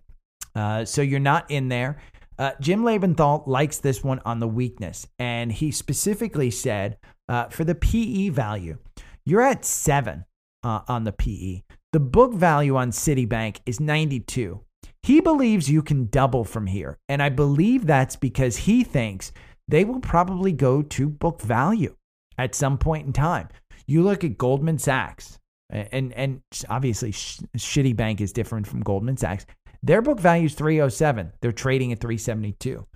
Uh, 0.54 0.84
so 0.84 1.02
you're 1.02 1.20
not 1.20 1.50
in 1.50 1.68
there. 1.68 1.98
Uh, 2.38 2.52
Jim 2.60 2.82
Lebenthal 2.82 3.46
likes 3.46 3.78
this 3.78 4.02
one 4.02 4.20
on 4.24 4.40
the 4.40 4.48
weakness, 4.48 5.06
and 5.18 5.52
he 5.52 5.70
specifically 5.70 6.50
said 6.50 6.98
uh, 7.28 7.44
for 7.46 7.64
the 7.64 7.74
PE 7.74 8.30
value, 8.30 8.78
you're 9.24 9.42
at 9.42 9.64
seven 9.64 10.24
uh, 10.64 10.80
on 10.88 11.04
the 11.04 11.12
PE. 11.12 11.62
The 11.92 12.00
book 12.00 12.32
value 12.32 12.76
on 12.76 12.90
Citibank 12.90 13.58
is 13.66 13.78
92. 13.78 14.60
He 15.02 15.20
believes 15.20 15.70
you 15.70 15.82
can 15.82 16.06
double 16.06 16.44
from 16.44 16.66
here. 16.66 16.98
And 17.08 17.22
I 17.22 17.28
believe 17.28 17.86
that's 17.86 18.16
because 18.16 18.56
he 18.56 18.84
thinks 18.84 19.32
they 19.68 19.84
will 19.84 20.00
probably 20.00 20.52
go 20.52 20.82
to 20.82 21.08
book 21.08 21.40
value 21.40 21.96
at 22.38 22.54
some 22.54 22.78
point 22.78 23.06
in 23.06 23.12
time. 23.12 23.48
You 23.86 24.02
look 24.02 24.24
at 24.24 24.38
Goldman 24.38 24.78
Sachs, 24.78 25.38
and, 25.70 26.12
and 26.12 26.42
obviously, 26.68 27.12
Shitty 27.12 27.96
Bank 27.96 28.20
is 28.20 28.32
different 28.32 28.66
from 28.66 28.80
Goldman 28.80 29.16
Sachs. 29.16 29.46
Their 29.82 30.00
book 30.00 30.20
value 30.20 30.46
is 30.46 30.54
307. 30.54 31.32
They're 31.40 31.52
trading 31.52 31.92
at 31.92 32.00
372. 32.00 32.86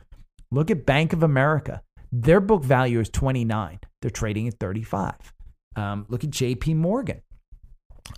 Look 0.53 0.71
at 0.71 0.87
Bank 0.87 1.13
of 1.13 1.23
America. 1.23 1.83
Their 2.13 2.41
book 2.41 2.63
value 2.63 3.01
is 3.01 3.09
29. 3.09 3.81
They're 4.01 4.11
trading 4.11 4.47
at 4.47 4.59
35. 4.61 5.15
Um, 5.75 6.07
look 6.09 6.23
at 6.23 6.31
JP 6.31 6.77
Morgan. 6.77 7.23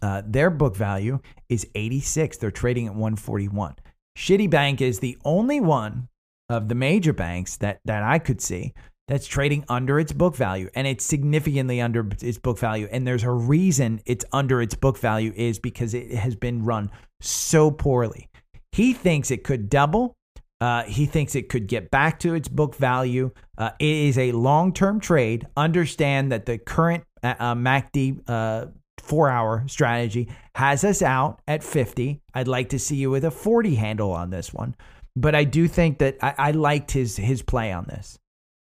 Uh, 0.02 0.22
their 0.26 0.50
book 0.50 0.76
value 0.76 1.18
is 1.48 1.66
86. 1.74 2.37
They're 2.37 2.50
trading 2.50 2.87
at 2.87 2.92
141. 2.92 3.76
Shitty 4.18 4.50
Bank 4.50 4.81
is 4.81 5.00
the 5.00 5.16
only 5.24 5.61
one 5.61 6.09
of 6.50 6.68
the 6.68 6.74
major 6.74 7.12
banks 7.12 7.57
that 7.59 7.81
that 7.85 8.02
I 8.02 8.18
could 8.18 8.40
see 8.40 8.74
that's 9.07 9.26
trading 9.26 9.64
under 9.68 9.98
its 9.98 10.12
book 10.12 10.35
value 10.35 10.68
and 10.74 10.87
it's 10.87 11.04
significantly 11.04 11.81
under 11.81 12.07
its 12.20 12.38
book 12.38 12.59
value 12.59 12.88
and 12.90 13.07
there's 13.07 13.22
a 13.22 13.31
reason 13.31 14.00
it's 14.07 14.24
under 14.33 14.61
its 14.61 14.74
book 14.74 14.98
value 14.98 15.33
is 15.37 15.59
because 15.59 15.94
it 15.94 16.12
has 16.12 16.35
been 16.35 16.64
run 16.64 16.90
so 17.20 17.70
poorly. 17.70 18.28
He 18.72 18.92
thinks 18.92 19.31
it 19.31 19.44
could 19.44 19.68
double. 19.68 20.14
Uh, 20.61 20.83
he 20.85 21.07
thinks 21.07 21.35
it 21.35 21.48
could 21.48 21.68
get 21.68 21.90
back 21.90 22.18
to 22.20 22.35
its 22.35 22.48
book 22.48 22.74
value. 22.74 23.31
Uh, 23.57 23.70
it 23.78 23.87
is 23.87 24.18
a 24.18 24.33
long 24.33 24.72
term 24.72 25.00
trade. 25.00 25.46
Understand 25.57 26.33
that 26.33 26.46
the 26.46 26.59
current 26.59 27.04
uh, 27.22 27.35
uh 27.38 27.54
MACD 27.54 28.20
uh, 28.28 28.66
four 28.98 29.31
hour 29.31 29.64
strategy 29.68 30.28
has 30.54 30.85
us 30.85 31.02
out 31.02 31.40
at 31.46 31.62
50. 31.62 32.20
I'd 32.35 32.48
like 32.48 32.70
to 32.70 32.78
see 32.78 32.96
you 32.96 33.11
with 33.11 33.24
a 33.24 33.31
40 33.31 33.76
handle 33.76 34.12
on 34.12 34.31
this 34.31 34.52
one. 34.52 34.74
But 35.16 35.35
I 35.35 35.44
do 35.44 35.68
think 35.68 35.98
that 35.98 36.16
I, 36.22 36.35
I 36.38 36.50
liked 36.52 36.92
his 36.92 37.16
his 37.16 37.42
play 37.42 37.72
on 37.72 37.85
this. 37.85 38.18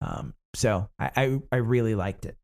Um, 0.00 0.34
so 0.54 0.88
I, 0.98 1.10
I, 1.16 1.40
I 1.52 1.56
really 1.56 1.94
liked 1.94 2.26
it. 2.26 2.36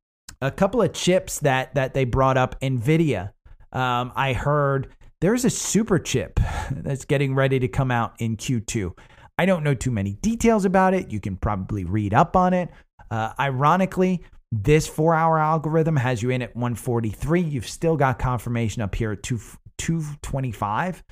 A 0.43 0.51
couple 0.51 0.83
of 0.83 0.93
chips 0.93 1.41
that 1.41 1.75
that 1.75 1.95
they 1.95 2.05
brought 2.05 2.37
up, 2.37 2.61
Nvidia. 2.61 3.33
Um, 3.73 4.13
I 4.15 4.33
heard 4.33 4.89
there's 5.21 5.45
a 5.45 5.51
super 5.51 5.99
chip 5.99 6.39
that's 6.71 7.05
getting 7.05 7.35
ready 7.35 7.59
to 7.59 7.69
come 7.69 7.91
out 7.91 8.15
in 8.19 8.37
Q2. 8.37 8.93
I 9.39 9.47
don't 9.47 9.63
know 9.63 9.75
too 9.75 9.91
many 9.91 10.15
details 10.15 10.65
about 10.65 10.95
it. 10.95 11.11
You 11.11 11.21
can 11.21 11.37
probably 11.37 11.85
read 11.85 12.15
up 12.15 12.37
on 12.37 12.55
it. 12.55 12.71
Uh, 13.11 13.33
ironically, 13.39 14.23
this 14.53 14.87
four 14.87 15.15
hour 15.15 15.39
algorithm 15.39 15.97
has 15.97 16.23
you 16.23 16.31
in 16.31 16.43
at 16.43 16.55
143. 16.55 17.41
You've 17.41 17.69
still 17.69 17.97
got 17.97 18.19
confirmation 18.19 18.83
up 18.83 18.95
here 18.95 19.13
at 19.13 19.23
2, 19.23 19.39
225. 19.79 21.03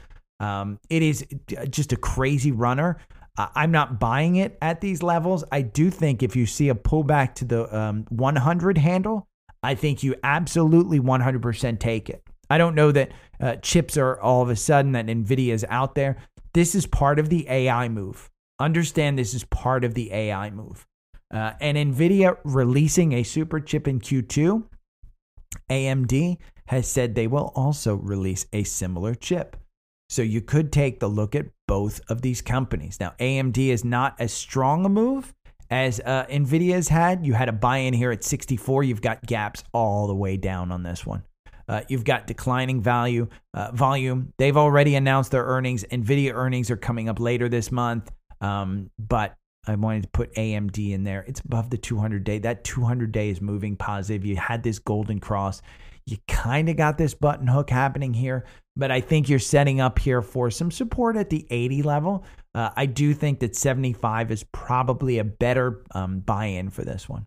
Um, 0.40 0.79
it 0.90 1.03
is 1.03 1.25
just 1.71 1.93
a 1.93 1.97
crazy 1.97 2.53
runner. 2.53 2.99
Uh, 3.37 3.49
I'm 3.55 3.73
not 3.73 3.99
buying 3.99 4.37
it 4.37 4.57
at 4.62 4.81
these 4.81 5.03
levels. 5.03 5.45
I 5.51 5.62
do 5.62 5.90
think 5.90 6.23
if 6.23 6.37
you 6.37 6.47
see 6.47 6.69
a 6.69 6.75
pullback 6.75 7.35
to 7.37 7.45
the 7.45 7.77
um, 7.77 8.07
100 8.11 8.79
handle, 8.79 9.27
I 9.62 9.75
think 9.75 10.03
you 10.03 10.14
absolutely 10.23 11.01
100% 11.01 11.81
take 11.81 12.11
it. 12.11 12.23
I 12.50 12.59
don't 12.59 12.74
know 12.74 12.92
that 12.92 13.12
uh, 13.40 13.57
chips 13.57 13.96
are 13.96 14.20
all 14.20 14.42
of 14.42 14.50
a 14.50 14.57
sudden 14.57 14.92
that 14.92 15.07
NVIDIA 15.07 15.52
is 15.52 15.66
out 15.68 15.94
there. 15.94 16.16
This 16.52 16.74
is 16.74 16.87
part 16.87 17.18
of 17.18 17.28
the 17.28 17.46
AI 17.48 17.88
move. 17.88 18.30
Understand 18.61 19.18
this 19.18 19.35
is 19.35 19.44
part 19.44 19.85
of 19.85 19.94
the 19.94 20.12
AI 20.12 20.50
move. 20.50 20.87
Uh, 21.33 21.52
and 21.61 21.76
NVIDIA 21.76 22.37
releasing 22.44 23.12
a 23.12 23.22
super 23.22 23.59
chip 23.59 23.88
in 23.88 24.00
Q2, 24.00 24.64
AMD 25.70 26.38
has 26.66 26.88
said 26.88 27.14
they 27.14 27.26
will 27.26 27.52
also 27.54 27.96
release 27.96 28.46
a 28.52 28.62
similar 28.64 29.14
chip. 29.14 29.57
So 30.09 30.22
you 30.22 30.40
could 30.40 30.70
take 30.70 31.00
the 31.00 31.09
look 31.09 31.35
at 31.35 31.46
both 31.66 32.00
of 32.09 32.22
these 32.22 32.40
companies. 32.40 33.00
Now, 33.00 33.14
AMD 33.18 33.59
is 33.59 33.85
not 33.85 34.14
as 34.20 34.33
strong 34.33 34.85
a 34.85 34.88
move 34.88 35.35
as 35.70 36.00
uh, 36.04 36.26
NVIDIA 36.26 36.74
has 36.74 36.88
had. 36.88 37.26
You 37.26 37.33
had 37.33 37.48
a 37.48 37.52
buy 37.52 37.78
in 37.78 37.94
here 37.94 38.12
at 38.12 38.22
64. 38.22 38.85
You've 38.85 39.02
got 39.02 39.22
gaps 39.26 39.64
all 39.72 40.07
the 40.07 40.14
way 40.14 40.37
down 40.37 40.70
on 40.70 40.83
this 40.83 41.04
one. 41.04 41.24
Uh, 41.68 41.83
you've 41.88 42.05
got 42.05 42.27
declining 42.27 42.81
value 42.81 43.27
uh, 43.55 43.70
volume. 43.72 44.33
They've 44.38 44.57
already 44.57 44.94
announced 44.94 45.31
their 45.31 45.44
earnings. 45.44 45.85
NVIDIA 45.85 46.33
earnings 46.35 46.70
are 46.70 46.77
coming 46.77 47.09
up 47.09 47.20
later 47.20 47.48
this 47.48 47.72
month. 47.72 48.11
Um, 48.40 48.90
but 48.98 49.35
I 49.66 49.74
wanted 49.74 50.03
to 50.03 50.09
put 50.11 50.35
AMD 50.35 50.92
in 50.92 51.05
there. 51.05 51.24
It's 51.27 51.40
above 51.40 51.70
the 51.70 51.79
200 51.79 52.24
day. 52.24 52.38
That 52.38 52.64
200 52.64 53.12
day 53.12 53.31
is 53.31 53.40
moving 53.40 53.77
positive. 53.77 54.24
You 54.24 54.37
had 54.37 54.62
this 54.62 54.79
golden 54.79 55.20
cross. 55.20 55.62
You 56.07 56.18
kind 56.29 56.68
of 56.68 56.77
got 56.77 56.98
this 56.98 57.14
button 57.14 57.46
hook 57.46 57.70
happening 57.70 58.12
here, 58.12 58.44
but 58.77 58.90
I 58.90 59.00
think 59.00 59.29
you're 59.29 59.38
setting 59.38 59.81
up 59.81 59.98
here 59.98 60.20
for 60.20 60.50
some 60.50 60.70
support 60.70 61.16
at 61.16 61.31
the 61.31 61.46
80 61.48 61.83
level. 61.83 62.24
Uh, 62.55 62.70
I 62.77 62.85
do 62.85 63.14
think 63.14 63.40
that 63.40 63.57
75 63.57 64.31
is 64.31 64.44
probably 64.53 65.18
a 65.18 65.24
better 65.24 65.83
um, 65.94 66.20
buy 66.20 66.46
in 66.46 66.68
for 66.68 66.85
this 66.85 67.09
one. 67.09 67.27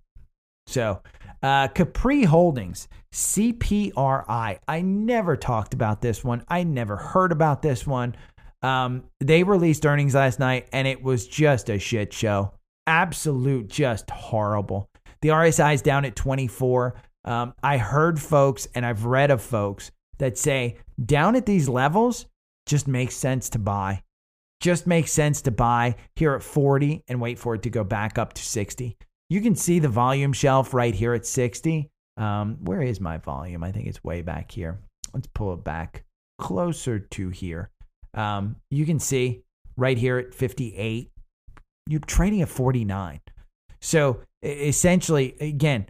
So, 0.68 1.02
uh, 1.44 1.68
Capri 1.70 2.24
Holdings, 2.24 2.88
CPRI. 3.14 4.60
I 4.68 4.82
never 4.82 5.36
talked 5.36 5.74
about 5.74 6.02
this 6.02 6.24
one. 6.24 6.44
I 6.48 6.64
never 6.64 6.96
heard 6.96 7.32
about 7.32 7.62
this 7.62 7.86
one. 7.86 8.16
Um, 8.62 9.04
they 9.20 9.44
released 9.44 9.86
earnings 9.86 10.16
last 10.16 10.40
night 10.40 10.68
and 10.74 10.88
it 10.88 11.02
was 11.02 11.28
just 11.28 11.70
a 11.70 11.80
shit 11.80 12.12
show. 12.14 12.54
Absolute, 12.88 13.68
just 13.70 14.10
horrible. 14.10 14.90
The 15.22 15.30
RSI 15.30 15.76
is 15.76 15.82
down 15.82 16.06
at 16.06 16.16
24. 16.16 16.96
Um, 17.26 17.54
I 17.62 17.78
heard 17.78 18.20
folks 18.20 18.68
and 18.74 18.86
I've 18.86 19.06
read 19.06 19.32
of 19.32 19.42
folks 19.42 19.92
that 20.18 20.38
say 20.38 20.78
down 21.04 21.36
at 21.36 21.46
these 21.46 21.70
levels 21.70 22.26
just 22.66 22.88
makes 22.88 23.16
sense 23.16 23.50
to 23.50 23.60
buy. 23.60 24.02
Just 24.60 24.88
makes 24.88 25.12
sense 25.12 25.42
to 25.44 25.52
buy 25.52 25.96
here 26.16 26.34
at 26.34 26.42
40 26.42 27.04
and 27.08 27.22
wait 27.22 27.38
for 27.38 27.56
it 27.56 27.64
to 27.64 27.70
go 27.70 27.84
back 27.84 28.18
up 28.18 28.34
to 28.34 28.42
60. 28.42 28.98
You 29.30 29.42
can 29.42 29.56
see 29.56 29.80
the 29.80 29.90
volume 29.90 30.34
shelf 30.34 30.74
right 30.74 30.96
here 30.96 31.14
at 31.14 31.26
60. 31.26 31.90
Um, 32.16 32.58
where 32.62 32.82
is 32.82 33.02
my 33.02 33.18
volume? 33.18 33.64
I 33.64 33.72
think 33.72 33.88
it's 33.88 34.04
way 34.04 34.22
back 34.22 34.52
here. 34.52 34.80
Let's 35.14 35.28
pull 35.34 35.54
it 35.54 35.64
back 35.64 36.04
closer 36.40 37.00
to 37.00 37.30
here. 37.30 37.70
Um, 38.14 38.56
you 38.72 38.86
can 38.86 39.00
see 39.00 39.44
right 39.76 39.98
here 39.98 40.18
at 40.18 40.34
58, 40.34 41.12
you're 41.88 42.00
trading 42.02 42.42
at 42.42 42.50
49. 42.50 43.20
So 43.82 44.22
essentially, 44.42 45.36
again, 45.40 45.88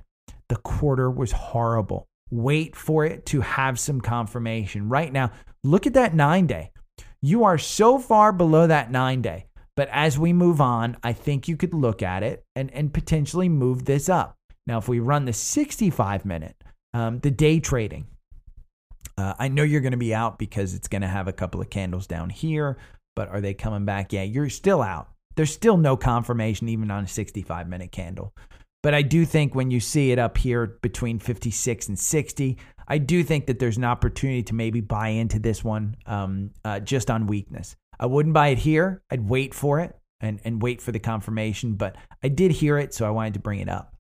the 0.50 0.58
quarter 0.58 1.10
was 1.10 1.32
horrible. 1.32 2.08
Wait 2.30 2.76
for 2.76 3.06
it 3.06 3.26
to 3.28 3.42
have 3.42 3.80
some 3.80 4.02
confirmation. 4.02 4.90
Right 4.90 5.12
now, 5.12 5.32
look 5.64 5.88
at 5.88 5.94
that 5.94 6.14
nine 6.14 6.48
day. 6.48 6.72
You 7.22 7.46
are 7.46 7.58
so 7.58 7.98
far 8.00 8.32
below 8.32 8.68
that 8.68 8.92
nine 8.92 9.22
day. 9.22 9.47
But 9.78 9.90
as 9.92 10.18
we 10.18 10.34
move 10.34 10.60
on, 10.60 10.98
I 11.04 11.14
think 11.14 11.48
you 11.48 11.56
could 11.56 11.74
look 11.74 12.02
at 12.02 12.24
it 12.24 12.44
and, 12.56 12.74
and 12.74 12.92
potentially 12.92 13.48
move 13.48 13.86
this 13.86 14.10
up. 14.10 14.36
Now, 14.66 14.80
if 14.80 14.90
we 14.90 15.00
run 15.00 15.26
the 15.26 15.34
65 15.34 16.26
minute, 16.26 16.56
um, 16.96 17.20
the 17.20 17.30
day 17.30 17.60
trading, 17.60 18.08
uh, 19.20 19.36
I 19.38 19.50
know 19.50 19.62
you're 19.62 19.82
going 19.82 19.92
to 19.92 19.98
be 19.98 20.16
out 20.16 20.40
because 20.40 20.74
it's 20.74 20.88
going 20.88 21.04
to 21.04 21.08
have 21.08 21.28
a 21.28 21.34
couple 21.34 21.62
of 21.62 21.70
candles 21.70 22.08
down 22.08 22.32
here, 22.32 22.78
but 23.16 23.30
are 23.30 23.40
they 23.40 23.54
coming 23.54 23.86
back? 23.86 24.12
Yeah, 24.12 24.24
you're 24.24 24.50
still 24.50 24.82
out. 24.82 25.10
There's 25.36 25.54
still 25.54 25.78
no 25.78 25.96
confirmation, 25.96 26.68
even 26.70 26.90
on 26.90 27.04
a 27.04 27.08
65 27.08 27.70
minute 27.70 27.92
candle. 27.92 28.34
But 28.82 28.96
I 28.96 29.04
do 29.04 29.26
think 29.26 29.54
when 29.54 29.70
you 29.70 29.80
see 29.80 30.12
it 30.12 30.18
up 30.18 30.40
here 30.40 30.78
between 30.82 31.20
56 31.20 31.88
and 31.90 32.00
60, 32.00 32.58
I 32.88 32.98
do 32.98 33.24
think 33.24 33.46
that 33.46 33.60
there's 33.60 33.78
an 33.78 33.84
opportunity 33.84 34.42
to 34.44 34.56
maybe 34.56 34.82
buy 34.82 35.10
into 35.10 35.38
this 35.38 35.64
one 35.64 35.98
um, 36.08 36.50
uh, 36.66 36.80
just 36.80 37.12
on 37.12 37.28
weakness. 37.28 37.76
I 38.00 38.06
wouldn't 38.06 38.34
buy 38.34 38.50
it 38.50 38.60
here. 38.60 39.02
I'd 39.10 39.30
wait 39.30 39.54
for 39.54 39.80
it 39.80 39.96
and, 40.20 40.40
and 40.44 40.62
wait 40.62 40.82
for 40.82 40.92
the 40.92 41.00
confirmation, 41.00 41.76
but 41.76 41.96
I 42.24 42.28
did 42.30 42.52
hear 42.52 42.78
it, 42.78 42.94
so 42.94 43.06
I 43.06 43.12
wanted 43.12 43.34
to 43.36 43.40
bring 43.40 43.60
it 43.60 43.70
up. 43.70 43.96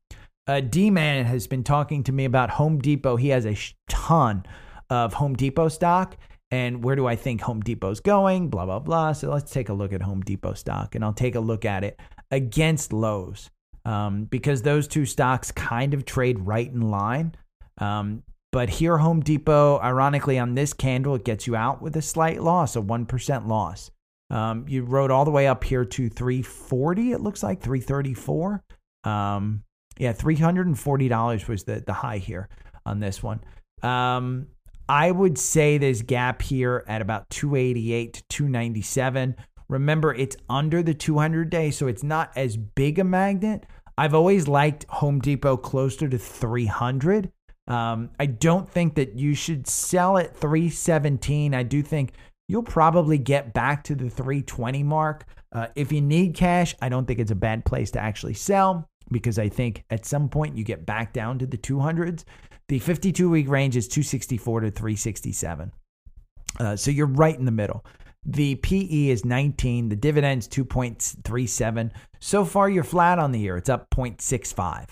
Uh, 0.47 0.61
D 0.61 0.89
Man 0.89 1.25
has 1.25 1.45
been 1.45 1.63
talking 1.63 2.03
to 2.03 2.11
me 2.11 2.25
about 2.25 2.51
Home 2.51 2.79
Depot. 2.79 3.17
He 3.17 3.29
has 3.29 3.45
a 3.45 3.57
ton 3.89 4.45
of 4.89 5.13
Home 5.15 5.35
Depot 5.35 5.67
stock. 5.67 6.17
And 6.49 6.81
where 6.81 6.95
do 6.95 7.05
I 7.05 7.17
think 7.17 7.41
Home 7.41 7.59
Depot's 7.59 7.99
going? 7.99 8.49
Blah, 8.49 8.65
blah, 8.65 8.79
blah. 8.79 9.11
So 9.11 9.29
let's 9.29 9.51
take 9.51 9.67
a 9.67 9.73
look 9.73 9.91
at 9.91 10.01
Home 10.01 10.21
Depot 10.21 10.53
stock 10.53 10.95
and 10.95 11.03
I'll 11.03 11.13
take 11.13 11.35
a 11.35 11.41
look 11.41 11.65
at 11.65 11.83
it 11.83 11.99
against 12.31 12.93
Lowe's 12.93 13.49
um, 13.83 14.25
because 14.25 14.61
those 14.61 14.87
two 14.87 15.05
stocks 15.05 15.51
kind 15.51 15.93
of 15.93 16.05
trade 16.05 16.39
right 16.39 16.71
in 16.71 16.89
line. 16.89 17.35
Um, 17.79 18.23
but 18.51 18.69
here, 18.69 18.97
Home 18.97 19.21
Depot, 19.21 19.79
ironically, 19.79 20.39
on 20.39 20.55
this 20.55 20.73
candle, 20.73 21.15
it 21.15 21.25
gets 21.25 21.47
you 21.47 21.55
out 21.55 21.81
with 21.81 21.95
a 21.95 22.01
slight 22.01 22.41
loss, 22.41 22.75
a 22.75 22.81
1% 22.81 23.47
loss. 23.47 23.91
Um, 24.29 24.65
you 24.67 24.83
rode 24.83 25.11
all 25.11 25.25
the 25.25 25.31
way 25.31 25.47
up 25.47 25.63
here 25.63 25.85
to 25.85 26.09
340, 26.09 27.11
it 27.11 27.21
looks 27.21 27.43
like 27.43 27.61
334. 27.61 28.63
Um, 29.03 29.63
yeah, 29.97 30.13
$340 30.13 31.47
was 31.47 31.63
the, 31.63 31.83
the 31.85 31.93
high 31.93 32.17
here 32.17 32.49
on 32.85 32.99
this 32.99 33.23
one. 33.23 33.41
Um, 33.83 34.47
I 34.89 35.11
would 35.11 35.37
say 35.37 35.77
this 35.77 36.01
gap 36.01 36.41
here 36.41 36.83
at 36.87 37.01
about 37.01 37.29
288 37.29 38.13
to 38.13 38.23
297. 38.29 39.35
Remember, 39.69 40.13
it's 40.13 40.37
under 40.49 40.81
the 40.81 40.93
200 40.93 41.49
day, 41.49 41.71
so 41.71 41.87
it's 41.87 42.03
not 42.03 42.31
as 42.35 42.55
big 42.55 42.99
a 42.99 43.03
magnet. 43.03 43.65
I've 43.97 44.13
always 44.13 44.47
liked 44.47 44.85
Home 44.89 45.19
Depot 45.19 45.57
closer 45.57 46.07
to 46.07 46.17
300. 46.17 47.31
Um, 47.67 48.11
I 48.19 48.27
don't 48.27 48.69
think 48.69 48.95
that 48.95 49.15
you 49.15 49.33
should 49.33 49.67
sell 49.67 50.17
at 50.17 50.35
317. 50.35 51.53
I 51.53 51.63
do 51.63 51.81
think 51.81 52.13
you'll 52.47 52.63
probably 52.63 53.17
get 53.17 53.53
back 53.53 53.83
to 53.85 53.95
the 53.95 54.09
320 54.09 54.83
mark. 54.83 55.25
Uh, 55.51 55.67
if 55.75 55.91
you 55.91 56.01
need 56.01 56.35
cash, 56.35 56.75
I 56.81 56.89
don't 56.89 57.05
think 57.05 57.19
it's 57.19 57.31
a 57.31 57.35
bad 57.35 57.65
place 57.65 57.91
to 57.91 57.99
actually 57.99 58.33
sell 58.33 58.89
because 59.11 59.39
I 59.39 59.49
think 59.49 59.83
at 59.89 60.05
some 60.05 60.29
point 60.29 60.57
you 60.57 60.63
get 60.63 60.85
back 60.85 61.13
down 61.13 61.39
to 61.39 61.47
the 61.47 61.57
200s. 61.57 62.23
The 62.69 62.79
52 62.79 63.29
week 63.29 63.49
range 63.49 63.77
is 63.77 63.87
264 63.87 64.61
to 64.61 64.71
367. 64.71 65.71
Uh, 66.59 66.75
so 66.75 66.91
you're 66.91 67.07
right 67.07 67.37
in 67.37 67.45
the 67.45 67.51
middle. 67.51 67.85
The 68.25 68.55
PE 68.55 69.07
is 69.07 69.23
19. 69.23 69.87
The 69.89 69.95
dividend's 69.95 70.47
2.37. 70.49 71.91
So 72.19 72.43
far, 72.43 72.69
you're 72.69 72.83
flat 72.83 73.19
on 73.19 73.31
the 73.31 73.39
year. 73.39 73.55
It's 73.55 73.69
up 73.69 73.89
0.65. 73.91 74.87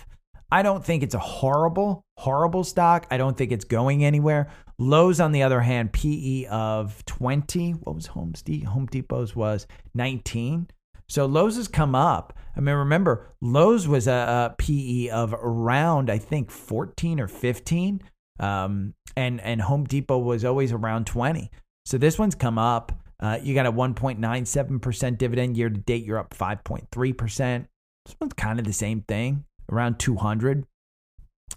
I 0.52 0.62
don't 0.62 0.86
think 0.86 1.04
it's 1.04 1.16
a 1.16 1.20
horrible, 1.20 2.06
horrible 2.18 2.64
stock. 2.64 3.08
I 3.10 3.18
don't 3.18 3.36
think 3.38 3.52
it's 3.52 3.66
going 3.66 4.04
anywhere. 4.04 4.50
Lowe's, 4.78 5.20
on 5.20 5.32
the 5.32 5.44
other 5.44 5.62
hand, 5.62 5.94
PE 5.94 6.46
of 6.46 7.04
20. 7.06 7.72
What 7.72 7.96
was 7.96 8.08
Home, 8.08 8.34
Home 8.68 8.86
Depot's 8.86 9.36
was 9.36 9.68
19. 9.94 10.68
So 11.08 11.26
Lowe's 11.26 11.56
has 11.58 11.68
come 11.68 11.96
up. 11.96 12.34
I 12.56 12.60
mean, 12.62 12.76
remember, 12.76 13.30
Lowe's 13.42 13.88
was 13.88 14.08
a, 14.08 14.52
a 14.52 14.56
PE 14.58 15.10
of 15.10 15.34
around, 15.34 16.10
I 16.10 16.18
think, 16.18 16.52
14 16.52 17.20
or 17.20 17.28
15. 17.28 18.02
Um, 18.40 18.94
and, 19.16 19.40
and 19.42 19.62
Home 19.62 19.86
Depot 19.86 20.18
was 20.18 20.44
always 20.44 20.72
around 20.72 21.06
20. 21.06 21.52
So 21.86 21.98
this 21.98 22.18
one's 22.18 22.36
come 22.36 22.58
up. 22.58 22.92
Uh, 23.20 23.40
you 23.42 23.54
got 23.54 23.66
a 23.66 23.72
1.97% 23.72 25.18
dividend 25.18 25.58
year 25.58 25.70
to 25.70 25.78
date. 25.78 26.04
You're 26.04 26.18
up 26.18 26.34
5.3%. 26.34 27.68
This 28.06 28.16
one's 28.20 28.34
kind 28.34 28.60
of 28.60 28.66
the 28.66 28.74
same 28.74 29.02
thing, 29.02 29.46
around 29.72 30.00
200. 30.00 30.66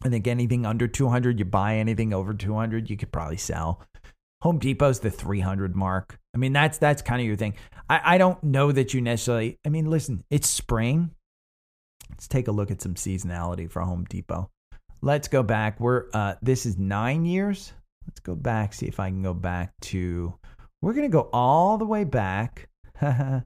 I 0.04 0.08
think 0.08 0.26
anything 0.26 0.66
under 0.66 0.86
200, 0.86 1.38
you 1.38 1.44
buy 1.44 1.76
anything 1.76 2.12
over 2.12 2.34
200, 2.34 2.88
you 2.88 2.96
could 2.96 3.12
probably 3.12 3.36
sell. 3.36 3.82
Home 4.42 4.58
Depot's 4.58 5.00
the 5.00 5.10
300 5.10 5.74
mark. 5.74 6.18
I 6.34 6.38
mean, 6.38 6.52
that's 6.52 6.78
that's 6.78 7.02
kind 7.02 7.20
of 7.20 7.26
your 7.26 7.36
thing. 7.36 7.54
I, 7.88 8.14
I 8.14 8.18
don't 8.18 8.42
know 8.44 8.70
that 8.70 8.94
you 8.94 9.00
necessarily. 9.00 9.58
I 9.66 9.68
mean, 9.68 9.90
listen, 9.90 10.24
it's 10.30 10.48
spring. 10.48 11.10
Let's 12.10 12.28
take 12.28 12.46
a 12.46 12.52
look 12.52 12.70
at 12.70 12.80
some 12.80 12.94
seasonality 12.94 13.68
for 13.68 13.82
Home 13.82 14.04
Depot. 14.08 14.48
Let's 15.02 15.26
go 15.26 15.42
back. 15.42 15.80
We're 15.80 16.06
uh, 16.14 16.34
this 16.40 16.66
is 16.66 16.78
nine 16.78 17.24
years. 17.24 17.72
Let's 18.06 18.20
go 18.20 18.36
back. 18.36 18.74
See 18.74 18.86
if 18.86 19.00
I 19.00 19.08
can 19.08 19.22
go 19.22 19.34
back 19.34 19.72
to 19.82 20.34
we're 20.80 20.92
to 20.92 21.08
go 21.08 21.28
all 21.32 21.76
the 21.76 21.84
way 21.84 22.04
back. 22.04 22.68
I 23.00 23.42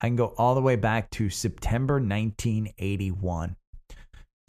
can 0.00 0.16
go 0.16 0.34
all 0.38 0.54
the 0.54 0.62
way 0.62 0.76
back 0.76 1.10
to 1.12 1.30
September 1.30 1.94
1981. 1.94 3.56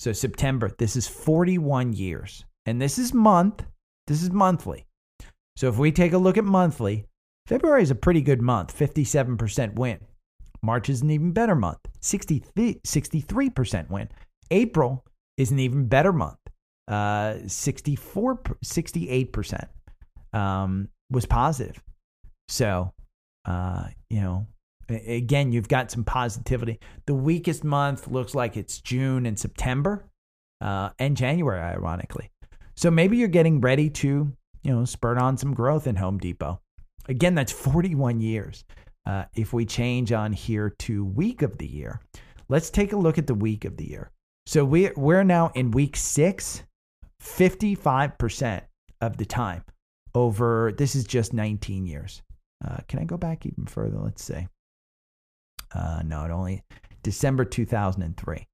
So, 0.03 0.11
September, 0.11 0.69
this 0.77 0.97
is 0.97 1.07
41 1.07 1.93
years. 1.93 2.43
And 2.65 2.81
this 2.81 2.99
is 2.99 3.13
month. 3.13 3.63
This 4.07 4.21
is 4.21 4.31
monthly. 4.31 4.85
So, 5.55 5.69
if 5.69 5.77
we 5.77 5.93
take 5.93 6.11
a 6.11 6.17
look 6.17 6.37
at 6.37 6.43
monthly, 6.43 7.05
February 7.47 7.83
is 7.83 7.91
a 7.91 7.95
pretty 7.95 8.19
good 8.21 8.41
month, 8.41 8.77
57% 8.77 9.75
win. 9.75 9.99
March 10.61 10.89
is 10.89 11.01
an 11.03 11.09
even 11.09 11.31
better 11.31 11.55
month, 11.55 11.79
63% 12.01 13.89
win. 13.89 14.09
April 14.51 15.05
is 15.37 15.51
an 15.51 15.59
even 15.59 15.87
better 15.87 16.11
month, 16.11 16.39
uh, 16.89 17.35
64, 17.47 18.41
68% 18.61 19.67
um, 20.33 20.89
was 21.11 21.25
positive. 21.25 21.81
So, 22.49 22.91
uh, 23.45 23.85
you 24.09 24.19
know, 24.19 24.47
again, 24.95 25.51
you've 25.51 25.67
got 25.67 25.91
some 25.91 26.03
positivity. 26.03 26.79
The 27.05 27.13
weakest 27.13 27.63
month 27.63 28.07
looks 28.07 28.35
like 28.35 28.57
it's 28.57 28.79
June 28.79 29.25
and 29.25 29.37
September 29.37 30.09
uh, 30.61 30.89
and 30.99 31.15
January, 31.17 31.59
ironically. 31.59 32.29
So 32.75 32.89
maybe 32.89 33.17
you're 33.17 33.27
getting 33.27 33.61
ready 33.61 33.89
to, 33.89 34.31
you 34.63 34.71
know, 34.75 34.85
spurt 34.85 35.17
on 35.17 35.37
some 35.37 35.53
growth 35.53 35.87
in 35.87 35.95
Home 35.95 36.17
Depot. 36.17 36.59
Again, 37.07 37.35
that's 37.35 37.51
41 37.51 38.21
years. 38.21 38.63
Uh, 39.05 39.25
if 39.35 39.51
we 39.51 39.65
change 39.65 40.11
on 40.11 40.31
here 40.31 40.69
to 40.79 41.03
week 41.05 41.41
of 41.41 41.57
the 41.57 41.67
year, 41.67 41.99
let's 42.47 42.69
take 42.69 42.93
a 42.93 42.97
look 42.97 43.17
at 43.17 43.27
the 43.27 43.33
week 43.33 43.65
of 43.65 43.77
the 43.77 43.89
year. 43.89 44.09
So 44.45 44.63
we, 44.63 44.91
we're 44.95 45.23
now 45.23 45.51
in 45.55 45.71
week 45.71 45.95
six, 45.97 46.63
55% 47.21 48.61
of 49.01 49.17
the 49.17 49.25
time 49.25 49.63
over, 50.15 50.73
this 50.77 50.95
is 50.95 51.03
just 51.03 51.33
19 51.33 51.85
years. 51.85 52.21
Uh, 52.65 52.77
can 52.87 52.99
I 52.99 53.03
go 53.03 53.17
back 53.17 53.45
even 53.45 53.65
further? 53.65 53.97
Let's 53.97 54.23
see. 54.23 54.47
Uh, 55.73 56.01
no, 56.05 56.21
only 56.29 56.63
December 57.03 57.45
2003. 57.45 58.47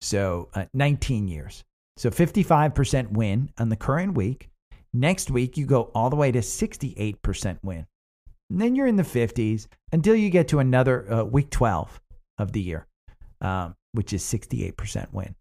So 0.00 0.48
uh, 0.54 0.64
19 0.72 1.28
years. 1.28 1.64
So 1.96 2.10
55% 2.10 3.12
win 3.12 3.50
on 3.58 3.68
the 3.68 3.76
current 3.76 4.14
week. 4.14 4.48
Next 4.92 5.30
week, 5.30 5.56
you 5.56 5.66
go 5.66 5.90
all 5.94 6.10
the 6.10 6.16
way 6.16 6.32
to 6.32 6.40
68% 6.40 7.58
win. 7.62 7.86
And 8.48 8.60
then 8.60 8.74
you're 8.74 8.86
in 8.86 8.96
the 8.96 9.02
50s 9.02 9.66
until 9.92 10.16
you 10.16 10.30
get 10.30 10.48
to 10.48 10.58
another 10.58 11.12
uh, 11.12 11.24
week 11.24 11.50
12 11.50 12.00
of 12.38 12.52
the 12.52 12.60
year, 12.60 12.86
um, 13.40 13.76
which 13.92 14.12
is 14.12 14.22
68% 14.22 15.12
win. 15.12 15.34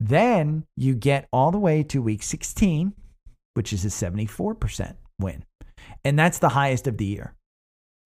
Then 0.00 0.64
you 0.76 0.94
get 0.94 1.28
all 1.32 1.50
the 1.50 1.58
way 1.58 1.82
to 1.84 2.02
week 2.02 2.22
16, 2.22 2.92
which 3.54 3.72
is 3.72 3.84
a 3.84 3.88
74% 3.88 4.94
win. 5.20 5.44
And 6.04 6.18
that's 6.18 6.38
the 6.38 6.48
highest 6.48 6.86
of 6.86 6.96
the 6.96 7.04
year. 7.04 7.34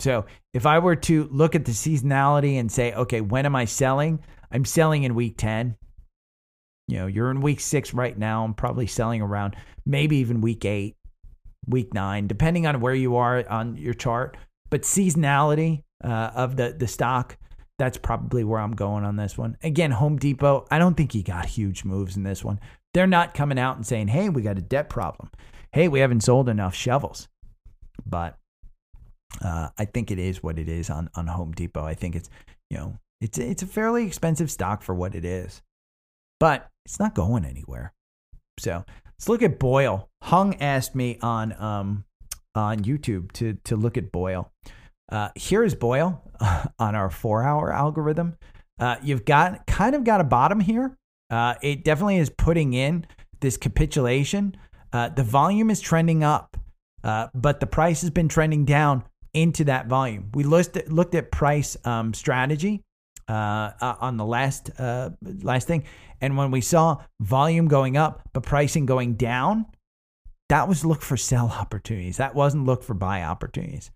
So 0.02 0.26
if 0.52 0.66
I 0.66 0.80
were 0.80 0.96
to 0.96 1.28
look 1.30 1.54
at 1.54 1.64
the 1.64 1.72
seasonality 1.72 2.58
and 2.58 2.70
say, 2.70 2.92
okay, 2.92 3.20
when 3.20 3.46
am 3.46 3.54
I 3.54 3.66
selling? 3.66 4.18
I'm 4.50 4.64
selling 4.64 5.04
in 5.04 5.14
week 5.14 5.36
10. 5.38 5.76
You 6.88 6.98
know, 6.98 7.06
you're 7.06 7.30
in 7.30 7.40
week 7.40 7.60
six 7.60 7.94
right 7.94 8.18
now. 8.18 8.44
I'm 8.44 8.54
probably 8.54 8.88
selling 8.88 9.22
around 9.22 9.54
maybe 9.86 10.16
even 10.16 10.40
week 10.40 10.64
eight, 10.64 10.96
week 11.66 11.94
nine, 11.94 12.26
depending 12.26 12.66
on 12.66 12.80
where 12.80 12.94
you 12.94 13.16
are 13.16 13.48
on 13.48 13.76
your 13.76 13.94
chart. 13.94 14.36
But 14.70 14.82
seasonality 14.82 15.84
uh, 16.02 16.32
of 16.34 16.56
the, 16.56 16.74
the 16.76 16.88
stock, 16.88 17.38
that's 17.78 17.96
probably 17.96 18.42
where 18.42 18.60
I'm 18.60 18.74
going 18.74 19.04
on 19.04 19.14
this 19.14 19.38
one. 19.38 19.56
Again, 19.62 19.92
Home 19.92 20.18
Depot, 20.18 20.66
I 20.70 20.78
don't 20.78 20.96
think 20.96 21.12
he 21.12 21.22
got 21.22 21.46
huge 21.46 21.84
moves 21.84 22.16
in 22.16 22.24
this 22.24 22.42
one. 22.44 22.58
They're 22.92 23.06
not 23.06 23.34
coming 23.34 23.58
out 23.58 23.76
and 23.76 23.86
saying, 23.86 24.08
hey, 24.08 24.28
we 24.28 24.42
got 24.42 24.58
a 24.58 24.62
debt 24.62 24.90
problem. 24.90 25.30
Hey, 25.70 25.86
we 25.86 26.00
haven't 26.00 26.24
sold 26.24 26.48
enough 26.48 26.74
shovels. 26.74 27.28
But 28.04 28.36
uh, 29.40 29.68
I 29.78 29.84
think 29.84 30.10
it 30.10 30.18
is 30.18 30.42
what 30.42 30.58
it 30.58 30.68
is 30.68 30.90
on, 30.90 31.08
on 31.14 31.26
Home 31.26 31.52
Depot. 31.52 31.84
I 31.84 31.94
think 31.94 32.14
it's, 32.16 32.28
you 32.70 32.76
know, 32.76 32.98
it's, 33.20 33.38
it's 33.38 33.62
a 33.62 33.66
fairly 33.66 34.06
expensive 34.06 34.50
stock 34.50 34.82
for 34.82 34.94
what 34.94 35.14
it 35.14 35.24
is, 35.24 35.62
but 36.40 36.68
it's 36.84 36.98
not 36.98 37.14
going 37.14 37.44
anywhere. 37.44 37.92
So 38.58 38.84
let's 39.06 39.28
look 39.28 39.42
at 39.42 39.58
BOIL. 39.58 40.08
Hung 40.22 40.54
asked 40.56 40.94
me 40.94 41.18
on, 41.22 41.52
um, 41.60 42.04
on 42.54 42.80
YouTube 42.80 43.32
to, 43.32 43.54
to 43.64 43.76
look 43.76 43.96
at 43.96 44.12
BOIL. 44.12 44.50
Uh, 45.10 45.28
here 45.34 45.62
is 45.62 45.74
BOIL 45.74 46.20
on 46.78 46.94
our 46.94 47.10
four 47.10 47.42
hour 47.42 47.72
algorithm. 47.72 48.36
Uh, 48.78 48.96
you've 49.02 49.24
got 49.24 49.66
kind 49.66 49.94
of 49.94 50.04
got 50.04 50.20
a 50.20 50.24
bottom 50.24 50.60
here. 50.60 50.96
Uh, 51.30 51.54
it 51.62 51.84
definitely 51.84 52.18
is 52.18 52.30
putting 52.30 52.72
in 52.72 53.06
this 53.40 53.56
capitulation. 53.56 54.56
Uh, 54.92 55.08
the 55.08 55.22
volume 55.22 55.70
is 55.70 55.80
trending 55.80 56.22
up, 56.24 56.56
uh, 57.04 57.28
but 57.34 57.60
the 57.60 57.66
price 57.66 58.00
has 58.00 58.10
been 58.10 58.28
trending 58.28 58.64
down 58.64 59.04
into 59.34 59.64
that 59.64 59.86
volume. 59.86 60.30
We 60.34 60.44
looked 60.44 60.76
at, 60.76 60.92
looked 60.92 61.14
at 61.14 61.30
price 61.30 61.76
um, 61.84 62.14
strategy 62.14 62.82
uh, 63.28 63.70
on 63.80 64.16
the 64.16 64.24
last 64.24 64.70
last 64.78 65.66
thing, 65.66 65.84
and 66.20 66.36
when 66.36 66.50
we 66.50 66.60
saw 66.60 67.02
volume 67.20 67.68
going 67.68 67.96
up 67.96 68.22
but 68.32 68.42
pricing 68.42 68.86
going 68.86 69.14
down, 69.14 69.66
that 70.48 70.68
was 70.68 70.84
look 70.84 71.02
for 71.02 71.16
sell 71.16 71.48
opportunities. 71.60 72.18
That 72.18 72.34
wasn't 72.34 72.66
look 72.66 72.82
for 72.82 72.94
buy 72.94 73.22
opportunities. 73.22 73.90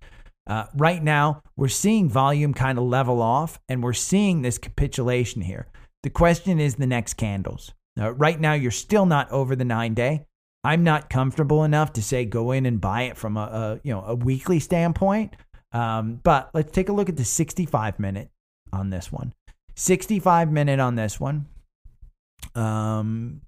Uh, 0.46 0.66
right 0.74 1.02
now, 1.02 1.42
we're 1.56 1.68
seeing 1.68 2.08
volume 2.08 2.54
kind 2.54 2.78
of 2.78 2.84
level 2.84 3.20
off 3.20 3.58
and 3.68 3.82
we're 3.82 3.92
seeing 3.92 4.42
this 4.42 4.58
capitulation 4.58 5.42
here. 5.42 5.66
The 6.02 6.10
question 6.10 6.60
is 6.60 6.76
the 6.76 6.86
next 6.86 7.14
candles. 7.14 7.72
Uh, 7.98 8.12
right 8.12 8.38
now, 8.38 8.52
you're 8.52 8.70
still 8.70 9.06
not 9.06 9.30
over 9.30 9.56
the 9.56 9.64
nine 9.64 9.94
day. 9.94 10.25
I'm 10.66 10.82
not 10.82 11.08
comfortable 11.08 11.62
enough 11.62 11.92
to 11.92 12.02
say 12.02 12.24
go 12.24 12.50
in 12.50 12.66
and 12.66 12.80
buy 12.80 13.02
it 13.02 13.16
from 13.16 13.36
a, 13.36 13.40
a 13.40 13.80
you 13.84 13.92
know 13.92 14.02
a 14.02 14.16
weekly 14.16 14.58
standpoint. 14.58 15.36
Um, 15.70 16.18
but 16.24 16.50
let's 16.54 16.72
take 16.72 16.88
a 16.88 16.92
look 16.92 17.08
at 17.08 17.16
the 17.16 17.24
65 17.24 18.00
minute 18.00 18.30
on 18.72 18.90
this 18.90 19.12
one. 19.12 19.32
65 19.76 20.50
minute 20.50 20.80
on 20.80 20.96
this 20.96 21.20
one. 21.20 21.46
Um, 22.56 23.42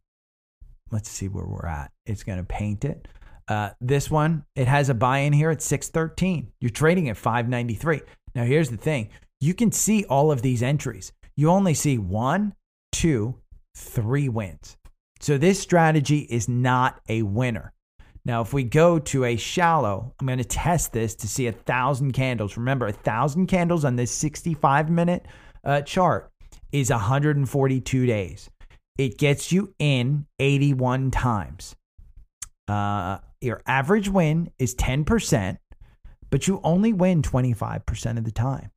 let's 0.92 1.09
see 1.09 1.26
where 1.26 1.44
we're 1.44 1.66
at. 1.66 1.90
It's 2.07 2.22
going 2.22 2.38
to 2.38 2.44
paint 2.44 2.85
it. 2.85 3.09
Uh, 3.48 3.70
this 3.81 4.09
one, 4.09 4.44
it 4.54 4.68
has 4.68 4.88
a 4.88 4.94
buy 4.94 5.18
in 5.18 5.33
here 5.33 5.50
at 5.50 5.61
613. 5.61 6.52
You're 6.61 6.70
trading 6.70 7.09
at 7.09 7.16
593. 7.16 8.02
Now, 8.37 8.44
here's 8.44 8.70
the 8.70 8.76
thing 8.76 9.09
you 9.40 9.54
can 9.54 9.72
see 9.72 10.04
all 10.04 10.31
of 10.31 10.42
these 10.42 10.62
entries. 10.62 11.12
You 11.35 11.50
only 11.50 11.74
see 11.74 11.98
one, 11.98 12.54
two, 12.92 13.40
three 13.74 14.28
wins. 14.28 14.76
So, 15.20 15.37
this 15.37 15.61
strategy 15.61 16.20
is 16.31 16.48
not 16.48 17.00
a 17.09 17.22
winner. 17.22 17.72
Now, 18.24 18.42
if 18.42 18.52
we 18.52 18.62
go 18.62 18.98
to 18.98 19.24
a 19.24 19.37
shallow, 19.37 20.14
I'm 20.20 20.26
going 20.26 20.38
to 20.38 20.44
test 20.44 20.92
this 20.92 21.14
to 21.16 21.28
see 21.28 21.46
a 21.46 21.52
thousand 21.52 22.12
candles. 22.12 22.57
Remember, 22.57 22.87
a 22.87 22.92
thousand 22.92 23.46
candles 23.46 23.85
on 23.85 23.96
this 23.96 24.11
65 24.11 24.90
minute 24.90 25.26
uh, 25.64 25.81
chart 25.81 26.31
is 26.70 26.90
142 26.90 28.07
days. 28.07 28.50
It 28.98 29.16
gets 29.16 29.50
you 29.50 29.74
in 29.78 30.26
81 30.38 31.11
times. 31.11 31.74
Uh, 32.68 33.18
your 33.40 33.62
average 33.66 34.09
win 34.09 34.50
is 34.59 34.74
10%, 34.74 35.59
but 36.31 36.46
you 36.46 36.61
only 36.62 36.92
win 36.92 37.22
25% 37.22 38.18
of 38.18 38.24
the 38.24 38.31
time. 38.31 38.70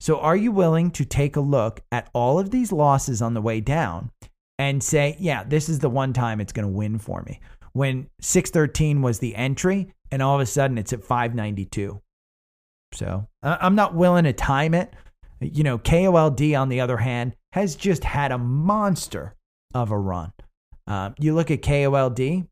So, 0.00 0.20
are 0.20 0.36
you 0.36 0.52
willing 0.52 0.90
to 0.92 1.04
take 1.04 1.36
a 1.36 1.40
look 1.40 1.80
at 1.90 2.10
all 2.12 2.38
of 2.38 2.50
these 2.50 2.72
losses 2.72 3.20
on 3.20 3.34
the 3.34 3.42
way 3.42 3.60
down 3.60 4.10
and 4.58 4.82
say, 4.82 5.16
yeah, 5.18 5.44
this 5.44 5.68
is 5.68 5.78
the 5.80 5.90
one 5.90 6.12
time 6.12 6.40
it's 6.40 6.52
going 6.52 6.66
to 6.66 6.72
win 6.72 6.98
for 6.98 7.22
me? 7.22 7.40
When 7.72 8.08
613 8.20 9.02
was 9.02 9.18
the 9.18 9.34
entry, 9.34 9.92
and 10.10 10.22
all 10.22 10.36
of 10.36 10.40
a 10.40 10.46
sudden 10.46 10.78
it's 10.78 10.92
at 10.92 11.02
592. 11.02 12.00
So, 12.92 13.26
I'm 13.42 13.74
not 13.74 13.94
willing 13.94 14.24
to 14.24 14.32
time 14.32 14.74
it. 14.74 14.94
You 15.40 15.64
know, 15.64 15.78
KOLD, 15.78 16.58
on 16.58 16.68
the 16.68 16.80
other 16.80 16.96
hand, 16.96 17.34
has 17.52 17.74
just 17.74 18.04
had 18.04 18.30
a 18.30 18.38
monster 18.38 19.34
of 19.74 19.90
a 19.90 19.98
run. 19.98 20.32
Uh, 20.86 21.10
you 21.18 21.34
look 21.34 21.50
at 21.50 21.62
KOLD, 21.62 22.46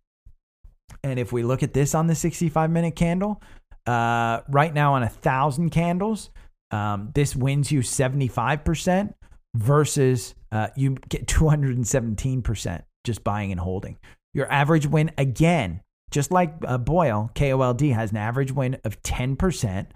and 1.04 1.18
if 1.18 1.32
we 1.32 1.44
look 1.44 1.62
at 1.62 1.72
this 1.72 1.94
on 1.94 2.08
the 2.08 2.14
65 2.14 2.70
minute 2.70 2.96
candle, 2.96 3.40
uh, 3.86 4.40
right 4.48 4.72
now 4.74 4.94
on 4.94 5.02
a 5.02 5.08
thousand 5.08 5.70
candles, 5.70 6.30
um, 6.72 7.10
this 7.14 7.36
wins 7.36 7.70
you 7.70 7.80
75% 7.80 9.14
versus 9.54 10.34
uh, 10.52 10.68
you 10.76 10.96
get 11.08 11.26
217% 11.26 12.82
just 13.04 13.24
buying 13.24 13.50
and 13.50 13.60
holding. 13.60 13.98
Your 14.34 14.50
average 14.52 14.86
win, 14.86 15.10
again, 15.18 15.80
just 16.10 16.30
like 16.30 16.54
uh, 16.66 16.78
BOIL, 16.78 17.30
KOLD 17.34 17.92
has 17.92 18.10
an 18.10 18.18
average 18.18 18.52
win 18.52 18.78
of 18.84 19.02
10%, 19.02 19.86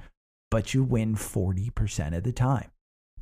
but 0.50 0.74
you 0.74 0.82
win 0.82 1.14
40% 1.14 2.16
of 2.16 2.24
the 2.24 2.32
time. 2.32 2.70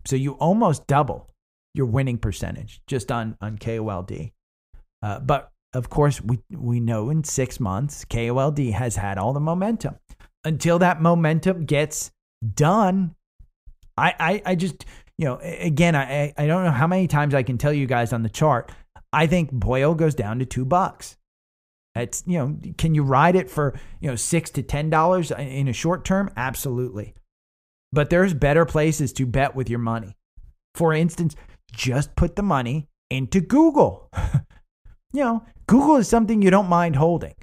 So 0.07 0.17
you 0.17 0.33
almost 0.35 0.87
double 0.87 1.29
your 1.75 1.87
winning 1.87 2.19
percentage 2.19 2.81
just 2.87 3.11
on, 3.11 3.37
on 3.41 3.59
KOLD. 3.59 4.31
Uh, 5.03 5.19
but 5.21 5.51
of 5.75 5.91
course, 5.91 6.21
we, 6.21 6.39
we 6.51 6.79
know 6.79 7.11
in 7.11 7.25
six 7.25 7.59
months, 7.59 8.05
KOLD 8.05 8.73
has 8.73 8.97
had 8.97 9.19
all 9.19 9.33
the 9.33 9.41
momentum. 9.41 9.97
Until 10.45 10.79
that 10.79 11.03
momentum 11.03 11.65
gets 11.65 12.13
done, 12.55 13.17
I, 13.97 14.15
I, 14.19 14.43
I 14.47 14.55
just, 14.55 14.85
you 15.19 15.27
know, 15.27 15.39
again, 15.43 15.95
I, 15.95 16.33
I 16.37 16.47
don't 16.47 16.65
know 16.65 16.71
how 16.71 16.87
many 16.87 17.07
times 17.07 17.35
I 17.35 17.43
can 17.43 17.59
tell 17.59 17.73
you 17.73 17.87
guys 17.87 18.13
on 18.13 18.23
the 18.23 18.29
chart. 18.29 18.73
I 19.13 19.27
think 19.27 19.53
BOIL 19.53 19.95
goes 19.95 20.15
down 20.15 20.41
to 20.41 20.45
two 20.45 20.65
bucks. 20.65 21.17
It's, 21.95 22.25
you 22.27 22.39
know, 22.39 22.59
can 22.77 22.95
you 22.95 23.05
ride 23.05 23.37
it 23.37 23.49
for, 23.49 23.79
you 24.01 24.09
know, 24.09 24.17
six 24.17 24.51
to 24.51 24.63
ten 24.63 24.91
dollars 24.91 25.31
in 25.31 25.69
a 25.69 25.73
short 25.73 26.05
term? 26.05 26.31
Absolutely. 26.37 27.15
But 27.93 28.11
there's 28.11 28.35
better 28.35 28.65
places 28.65 29.13
to 29.15 29.27
bet 29.27 29.55
with 29.55 29.71
your 29.71 29.79
money. 29.79 30.17
For 30.75 30.93
instance, 30.93 31.37
just 31.73 32.17
put 32.17 32.35
the 32.35 32.43
money 32.43 32.89
into 33.11 33.41
Google. 33.41 34.11
you 35.13 35.21
know, 35.23 35.45
Google 35.69 35.97
is 35.97 36.09
something 36.09 36.43
you 36.43 36.51
don't 36.51 36.69
mind 36.69 36.97
holding. 36.97 37.35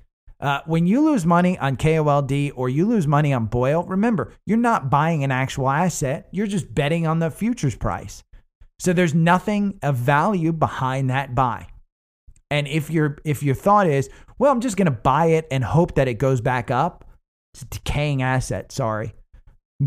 Uh, 0.42 0.62
when 0.66 0.88
you 0.88 1.02
lose 1.02 1.26
money 1.26 1.58
on 1.60 1.78
KOLD 1.78 2.52
or 2.56 2.68
you 2.68 2.88
lose 2.88 3.06
money 3.06 3.32
on 3.32 3.46
BOIL, 3.46 3.84
remember, 3.84 4.34
you're 4.46 4.58
not 4.58 4.90
buying 4.90 5.24
an 5.24 5.32
actual 5.32 5.70
asset. 5.70 6.28
You're 6.32 6.48
just 6.48 6.74
betting 6.74 7.06
on 7.06 7.20
the 7.20 7.30
futures 7.30 7.76
price. 7.76 8.24
So 8.80 8.92
there's 8.92 9.14
nothing 9.14 9.78
of 9.84 9.96
value 9.96 10.52
behind 10.52 11.12
that 11.12 11.36
buy. 11.36 11.68
And 12.50 12.68
if 12.68 12.90
your 12.90 13.18
if 13.24 13.44
your 13.44 13.56
thought 13.56 13.88
is, 13.88 14.10
well, 14.40 14.52
I'm 14.52 14.62
just 14.62 14.78
going 14.78 14.88
to 14.88 14.92
buy 14.92 15.28
it 15.28 15.48
and 15.52 15.64
hope 15.64 15.96
that 15.96 16.08
it 16.08 16.16
goes 16.16 16.42
back 16.42 16.72
up, 16.72 17.06
it's 17.54 17.62
a 17.62 17.66
decaying 17.66 18.24
asset. 18.24 18.72
Sorry. 18.72 19.14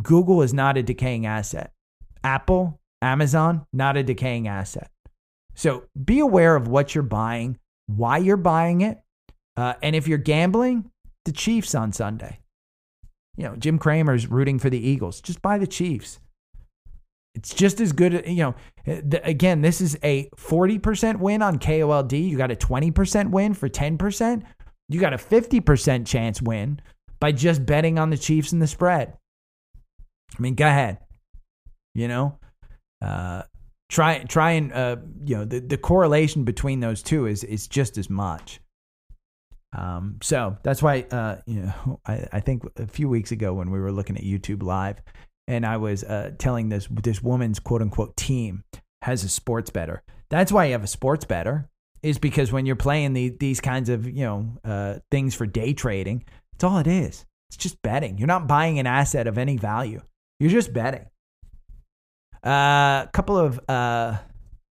Google 0.01 0.43
is 0.43 0.55
not 0.55 0.77
a 0.77 0.83
decaying 0.83 1.27
asset. 1.27 1.73
Apple, 2.23 2.81
Amazon, 3.03 3.67
not 3.73 3.97
a 3.97 4.03
decaying 4.03 4.49
asset. 4.49 4.90
So 5.55 5.85
be 6.03 6.21
aware 6.21 6.57
of 6.57 6.69
what 6.69 6.95
you're 6.95 7.03
buying 7.03 7.59
why 7.87 8.19
you're 8.19 8.37
buying 8.37 8.81
it. 8.81 8.99
Uh, 9.57 9.75
and 9.83 9.95
if 9.95 10.09
you're 10.09 10.19
gambling, 10.19 10.90
the 11.25 11.33
Chiefs 11.33 11.75
on 11.75 11.93
Sunday. 11.93 12.40
You 13.37 13.45
know, 13.45 13.57
Jim 13.57 13.79
Cramer's 13.79 14.27
rooting 14.27 14.59
for 14.59 14.71
the 14.71 14.79
Eagles. 14.79 15.21
Just 15.21 15.43
buy 15.43 15.59
the 15.59 15.67
Chiefs. 15.67 16.21
It's 17.35 17.53
just 17.53 17.81
as 17.81 17.93
good. 17.93 18.25
You 18.27 18.37
know, 18.37 18.55
again, 19.25 19.61
this 19.61 19.81
is 19.81 19.99
a 20.05 20.29
40% 20.37 21.19
win 21.19 21.43
on 21.43 21.59
KOLD. 21.59 22.12
You 22.12 22.37
got 22.37 22.53
a 22.53 22.57
20% 22.57 23.31
win 23.31 23.55
for 23.55 23.69
10%. 23.69 24.43
You 24.88 25.01
got 25.01 25.14
a 25.14 25.17
50% 25.17 26.07
chance 26.07 26.40
win 26.40 26.81
by 27.19 27.33
just 27.33 27.67
betting 27.67 27.99
on 27.99 28.11
the 28.11 28.19
Chiefs 28.19 28.53
and 28.53 28.62
the 28.62 28.67
spread. 28.67 29.17
I 30.37 30.43
mean, 30.43 30.55
go 30.55 30.67
ahead. 30.67 30.99
You 31.95 32.09
know, 32.09 32.38
uh, 33.01 33.43
try 33.88 34.19
try 34.25 34.53
and 34.53 34.73
uh, 34.73 34.97
you 35.25 35.37
know 35.37 35.45
the, 35.45 35.61
the 35.61 35.77
correlation 35.77 36.43
between 36.43 36.81
those 36.81 37.03
two 37.03 37.27
is 37.27 37.45
is 37.45 37.69
just 37.69 37.99
as 37.99 38.11
much. 38.11 38.61
Um, 39.74 40.18
so 40.22 40.56
that's 40.62 40.82
why, 40.82 41.02
uh, 41.10 41.37
you 41.46 41.62
know, 41.62 42.00
I, 42.06 42.26
I 42.32 42.40
think 42.40 42.62
a 42.76 42.87
few 42.87 43.08
weeks 43.08 43.32
ago 43.32 43.52
when 43.54 43.70
we 43.70 43.80
were 43.80 43.92
looking 43.92 44.16
at 44.16 44.22
YouTube 44.22 44.62
Live, 44.62 45.02
and 45.46 45.66
I 45.66 45.76
was 45.76 46.04
uh, 46.04 46.32
telling 46.38 46.68
this 46.68 46.88
this 46.90 47.22
woman's 47.22 47.58
quote 47.58 47.82
unquote 47.82 48.16
team 48.16 48.64
has 49.02 49.24
a 49.24 49.28
sports 49.28 49.70
bettor. 49.70 50.02
That's 50.30 50.50
why 50.50 50.66
you 50.66 50.72
have 50.72 50.84
a 50.84 50.88
sports 50.88 51.24
bettor 51.24 51.68
is 52.02 52.18
because 52.18 52.52
when 52.52 52.66
you're 52.66 52.76
playing 52.76 53.12
the, 53.12 53.30
these 53.40 53.60
kinds 53.60 53.88
of 53.88 54.06
you 54.06 54.24
know 54.24 54.58
uh, 54.64 54.98
things 55.10 55.34
for 55.34 55.46
day 55.46 55.74
trading, 55.74 56.24
it's 56.54 56.64
all 56.64 56.78
it 56.78 56.87
is. 56.87 57.26
It's 57.50 57.56
just 57.56 57.80
betting. 57.82 58.18
You're 58.18 58.26
not 58.26 58.48
buying 58.48 58.78
an 58.78 58.87
asset 58.87 59.26
of 59.26 59.38
any 59.38 59.56
value. 59.56 60.00
You're 60.40 60.50
just 60.50 60.72
betting. 60.72 61.06
A 62.42 62.48
uh, 62.48 63.06
couple 63.06 63.38
of 63.38 63.60
uh, 63.68 64.18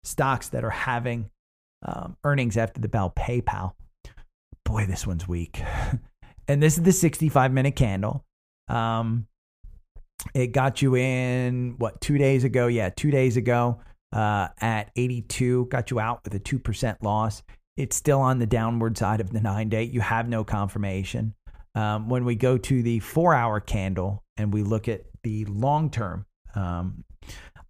stocks 0.03 0.49
that 0.49 0.63
are 0.63 0.69
having 0.69 1.29
um, 1.83 2.15
earnings 2.23 2.57
after 2.57 2.79
the 2.79 2.87
bell. 2.87 3.11
PayPal. 3.15 3.73
Boy, 4.69 4.85
this 4.85 5.07
one's 5.07 5.27
weak. 5.27 5.63
and 6.47 6.61
this 6.61 6.77
is 6.77 6.83
the 6.83 6.91
65 6.91 7.51
minute 7.51 7.75
candle. 7.75 8.23
Um, 8.67 9.25
it 10.35 10.47
got 10.51 10.83
you 10.83 10.95
in 10.95 11.73
what 11.79 11.99
two 12.01 12.19
days 12.19 12.43
ago? 12.43 12.67
Yeah, 12.67 12.89
two 12.89 13.09
days 13.09 13.35
ago 13.35 13.81
uh, 14.13 14.49
at 14.61 14.91
82, 14.95 15.65
got 15.71 15.89
you 15.89 15.99
out 15.99 16.23
with 16.23 16.35
a 16.35 16.39
2% 16.39 16.97
loss. 17.01 17.41
It's 17.77 17.95
still 17.95 18.21
on 18.21 18.37
the 18.37 18.45
downward 18.45 18.95
side 18.95 19.21
of 19.21 19.31
the 19.31 19.41
nine 19.41 19.69
day. 19.69 19.85
You 19.85 20.01
have 20.01 20.29
no 20.29 20.43
confirmation. 20.43 21.33
Um, 21.73 22.07
when 22.07 22.23
we 22.23 22.35
go 22.35 22.59
to 22.59 22.83
the 22.83 22.99
four 22.99 23.33
hour 23.33 23.59
candle 23.59 24.23
and 24.37 24.53
we 24.53 24.61
look 24.61 24.87
at 24.87 25.01
the 25.23 25.45
long 25.45 25.89
term, 25.89 26.27
um, 26.53 27.03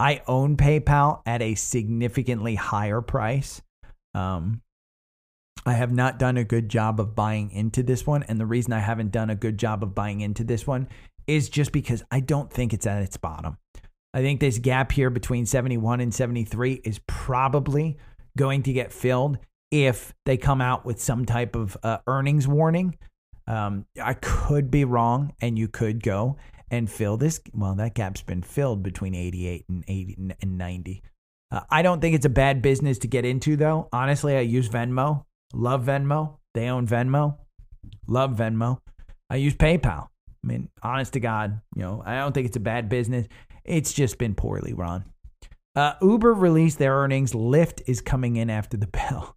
I 0.02 0.22
own 0.28 0.58
PayPal 0.58 1.22
at 1.26 1.42
a 1.42 1.56
significantly 1.56 2.56
higher 2.56 3.00
price. 3.00 3.62
Um, 4.14 4.62
I 5.66 5.74
have 5.74 5.92
not 5.92 6.20
done 6.20 6.38
a 6.38 6.44
good 6.44 6.70
job 6.70 7.00
of 7.00 7.16
buying 7.16 7.52
into 7.52 7.84
this 7.84 8.08
one. 8.08 8.24
And 8.24 8.40
the 8.40 8.46
reason 8.46 8.74
I 8.74 8.80
haven't 8.80 9.12
done 9.12 9.30
a 9.30 9.36
good 9.36 9.58
job 9.58 9.84
of 9.84 9.94
buying 9.94 10.22
into 10.22 10.44
this 10.44 10.66
one 10.66 10.88
is 11.28 11.50
just 11.50 11.72
because 11.72 12.04
I 12.12 12.22
don't 12.22 12.52
think 12.52 12.74
it's 12.74 12.88
at 12.88 13.04
its 13.04 13.18
bottom. 13.18 13.58
I 14.14 14.22
think 14.22 14.40
this 14.40 14.58
gap 14.58 14.92
here 14.92 15.10
between 15.10 15.46
71 15.46 16.00
and 16.00 16.14
73 16.14 16.82
is 16.84 17.00
probably 17.06 17.98
going 18.38 18.64
to 18.64 18.74
get 18.74 18.92
filled 18.92 19.38
if 19.72 20.14
they 20.26 20.38
come 20.38 20.62
out 20.62 20.86
with 20.86 21.00
some 21.00 21.26
type 21.26 21.56
of 21.56 21.78
uh, 21.84 22.00
earnings 22.08 22.48
warning. 22.48 22.98
Um, 23.46 23.86
I 24.02 24.14
could 24.14 24.72
be 24.72 24.86
wrong, 24.86 25.34
and 25.42 25.58
you 25.58 25.68
could 25.68 26.04
go 26.04 26.38
and 26.72 26.90
fill 26.90 27.18
this. 27.18 27.40
Well, 27.54 27.76
that 27.76 27.96
gap's 27.96 28.22
been 28.22 28.44
filled 28.44 28.84
between 28.84 29.16
88 29.16 29.66
and 29.70 29.84
80 29.88 30.36
and 30.42 30.58
90. 30.58 31.04
Uh, 31.52 31.62
I 31.70 31.82
don't 31.82 32.00
think 32.00 32.16
it's 32.16 32.26
a 32.26 32.30
bad 32.30 32.62
business 32.62 33.00
to 33.00 33.08
get 33.08 33.26
into, 33.26 33.56
though. 33.56 33.90
Honestly, 33.92 34.36
I 34.36 34.42
use 34.42 34.70
Venmo. 34.70 35.26
Love 35.54 35.86
Venmo. 35.86 36.38
They 36.54 36.70
own 36.70 36.88
Venmo. 36.88 37.38
Love 38.08 38.32
Venmo. 38.32 38.80
I 39.30 39.36
use 39.38 39.56
PayPal. 39.56 40.08
I 40.08 40.48
mean, 40.48 40.70
honest 40.82 41.14
to 41.14 41.20
God, 41.20 41.62
you 41.76 41.82
know, 41.82 42.02
I 42.06 42.18
don't 42.18 42.34
think 42.34 42.48
it's 42.48 42.58
a 42.58 42.62
bad 42.62 42.90
business. 42.90 43.28
It's 43.66 43.94
just 43.94 44.18
been 44.18 44.36
poorly 44.36 44.74
run. 44.74 45.06
Uh, 45.76 45.94
Uber 46.02 46.34
released 46.34 46.80
their 46.80 46.96
earnings. 46.96 47.34
Lyft 47.34 47.82
is 47.88 48.02
coming 48.02 48.38
in 48.38 48.50
after 48.50 48.78
the 48.78 48.88
bell. 48.92 49.36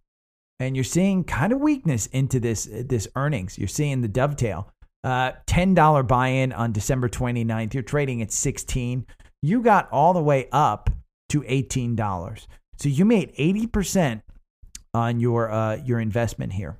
And 0.59 0.75
you're 0.75 0.83
seeing 0.83 1.23
kind 1.23 1.51
of 1.51 1.59
weakness 1.59 2.05
into 2.07 2.39
this, 2.39 2.69
this 2.71 3.07
earnings. 3.15 3.57
You're 3.57 3.67
seeing 3.67 4.01
the 4.01 4.07
dovetail. 4.07 4.71
Uh, 5.03 5.33
$10 5.47 6.07
buy 6.07 6.29
in 6.29 6.53
on 6.53 6.71
December 6.71 7.09
29th. 7.09 7.73
You're 7.73 7.83
trading 7.83 8.21
at 8.21 8.31
16 8.31 9.05
You 9.41 9.61
got 9.61 9.89
all 9.91 10.13
the 10.13 10.23
way 10.23 10.47
up 10.51 10.89
to 11.29 11.41
$18. 11.41 12.45
So 12.77 12.87
you 12.89 13.03
made 13.03 13.35
80% 13.35 14.21
on 14.93 15.19
your, 15.19 15.51
uh, 15.51 15.77
your 15.77 15.99
investment 15.99 16.53
here. 16.53 16.77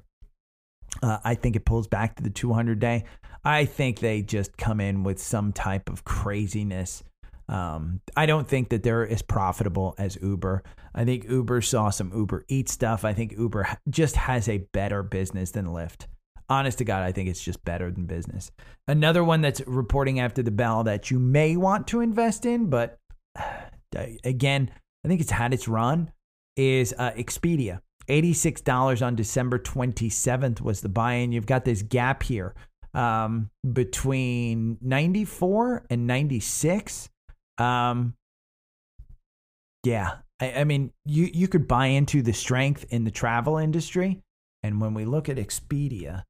Uh, 1.02 1.18
I 1.24 1.36
think 1.36 1.56
it 1.56 1.66
pulls 1.66 1.88
back 1.88 2.16
to 2.16 2.24
the 2.24 2.30
200 2.30 2.80
day. 2.80 3.06
I 3.44 3.66
think 3.66 4.00
they 4.00 4.22
just 4.22 4.56
come 4.58 4.80
in 4.80 5.04
with 5.04 5.20
some 5.20 5.52
type 5.52 5.90
of 5.90 6.06
craziness 6.06 7.04
um, 7.50 8.02
I 8.16 8.26
don't 8.26 8.48
think 8.48 8.70
that 8.70 8.84
they're 8.84 9.08
as 9.08 9.22
profitable 9.22 9.96
as 9.98 10.18
Uber. 10.22 10.64
I 10.96 11.06
think 11.06 11.30
Uber 11.30 11.62
saw 11.62 11.90
some 11.90 12.12
Uber 12.16 12.46
Eat 12.48 12.70
stuff. 12.70 13.04
I 13.04 13.14
think 13.14 13.34
Uber 13.34 13.68
just 13.90 14.16
has 14.16 14.48
a 14.48 14.66
better 14.72 15.04
business 15.04 15.52
than 15.52 15.66
Lyft. 15.68 16.08
Honest 16.50 16.78
to 16.78 16.86
God, 16.86 17.04
I 17.04 17.12
think 17.12 17.30
it's 17.30 17.44
just 17.44 17.64
better 17.66 17.92
than 17.92 18.06
business. 18.06 18.52
Another 18.88 19.24
one 19.24 19.42
that's 19.42 19.62
reporting 19.66 20.20
after 20.20 20.44
the 20.44 20.52
bell 20.52 20.84
that 20.84 21.10
you 21.10 21.20
may 21.20 21.58
want 21.58 21.88
to 21.88 22.02
invest 22.02 22.46
in, 22.46 22.70
but 22.70 22.98
again, 24.24 24.72
I 25.04 25.08
think 25.08 25.22
it's 25.22 25.32
had 25.32 25.54
its 25.54 25.68
run, 25.68 26.12
is 26.56 26.94
uh, 26.98 27.12
Expedia. 27.12 27.82
$86 28.08 29.06
on 29.06 29.16
December 29.16 29.60
27th 29.60 30.62
was 30.62 30.82
the 30.82 30.90
buy 30.90 31.14
in. 31.14 31.32
You've 31.32 31.46
got 31.46 31.66
this 31.66 31.82
gap 31.82 32.24
here 32.24 32.54
um, 32.94 33.50
between 33.72 34.78
94 34.82 35.86
and 35.90 36.08
96. 36.08 37.10
Um, 37.58 38.16
yeah, 39.84 40.18
I, 40.40 40.52
I 40.54 40.64
mean, 40.64 40.92
you 41.06 41.30
you 41.34 41.48
could 41.48 41.68
buy 41.68 41.88
into 41.88 42.22
the 42.22 42.34
strength 42.34 42.86
in 42.90 43.04
the 43.04 43.12
travel 43.12 43.58
industry, 43.58 44.22
and 44.62 44.80
when 44.82 44.94
we 44.94 45.06
look 45.06 45.30
at 45.30 45.38
Expedia, 45.38 46.24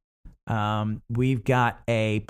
um, 0.47 1.01
we've 1.09 1.43
got 1.43 1.81
a 1.89 2.25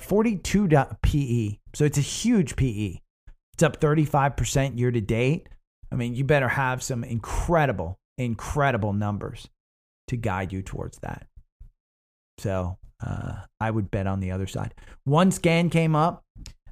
42 0.00 0.68
PE, 1.02 1.58
so 1.74 1.84
it's 1.84 1.98
a 1.98 2.02
huge 2.02 2.56
PE. 2.56 2.98
It's 3.54 3.62
up 3.62 3.80
35% 3.80 4.78
year 4.78 4.90
to 4.90 5.00
date. 5.00 5.48
I 5.92 5.96
mean, 5.96 6.14
you 6.16 6.24
better 6.24 6.48
have 6.48 6.82
some 6.82 7.04
incredible, 7.04 7.98
incredible 8.18 8.92
numbers 8.92 9.48
to 10.08 10.16
guide 10.16 10.52
you 10.52 10.62
towards 10.62 10.98
that. 10.98 11.26
So 12.38 12.78
uh, 13.04 13.34
I 13.60 13.70
would 13.70 13.90
bet 13.90 14.06
on 14.06 14.20
the 14.20 14.30
other 14.30 14.46
side. 14.46 14.74
One 15.04 15.30
scan 15.30 15.70
came 15.70 15.94
up. 15.94 16.22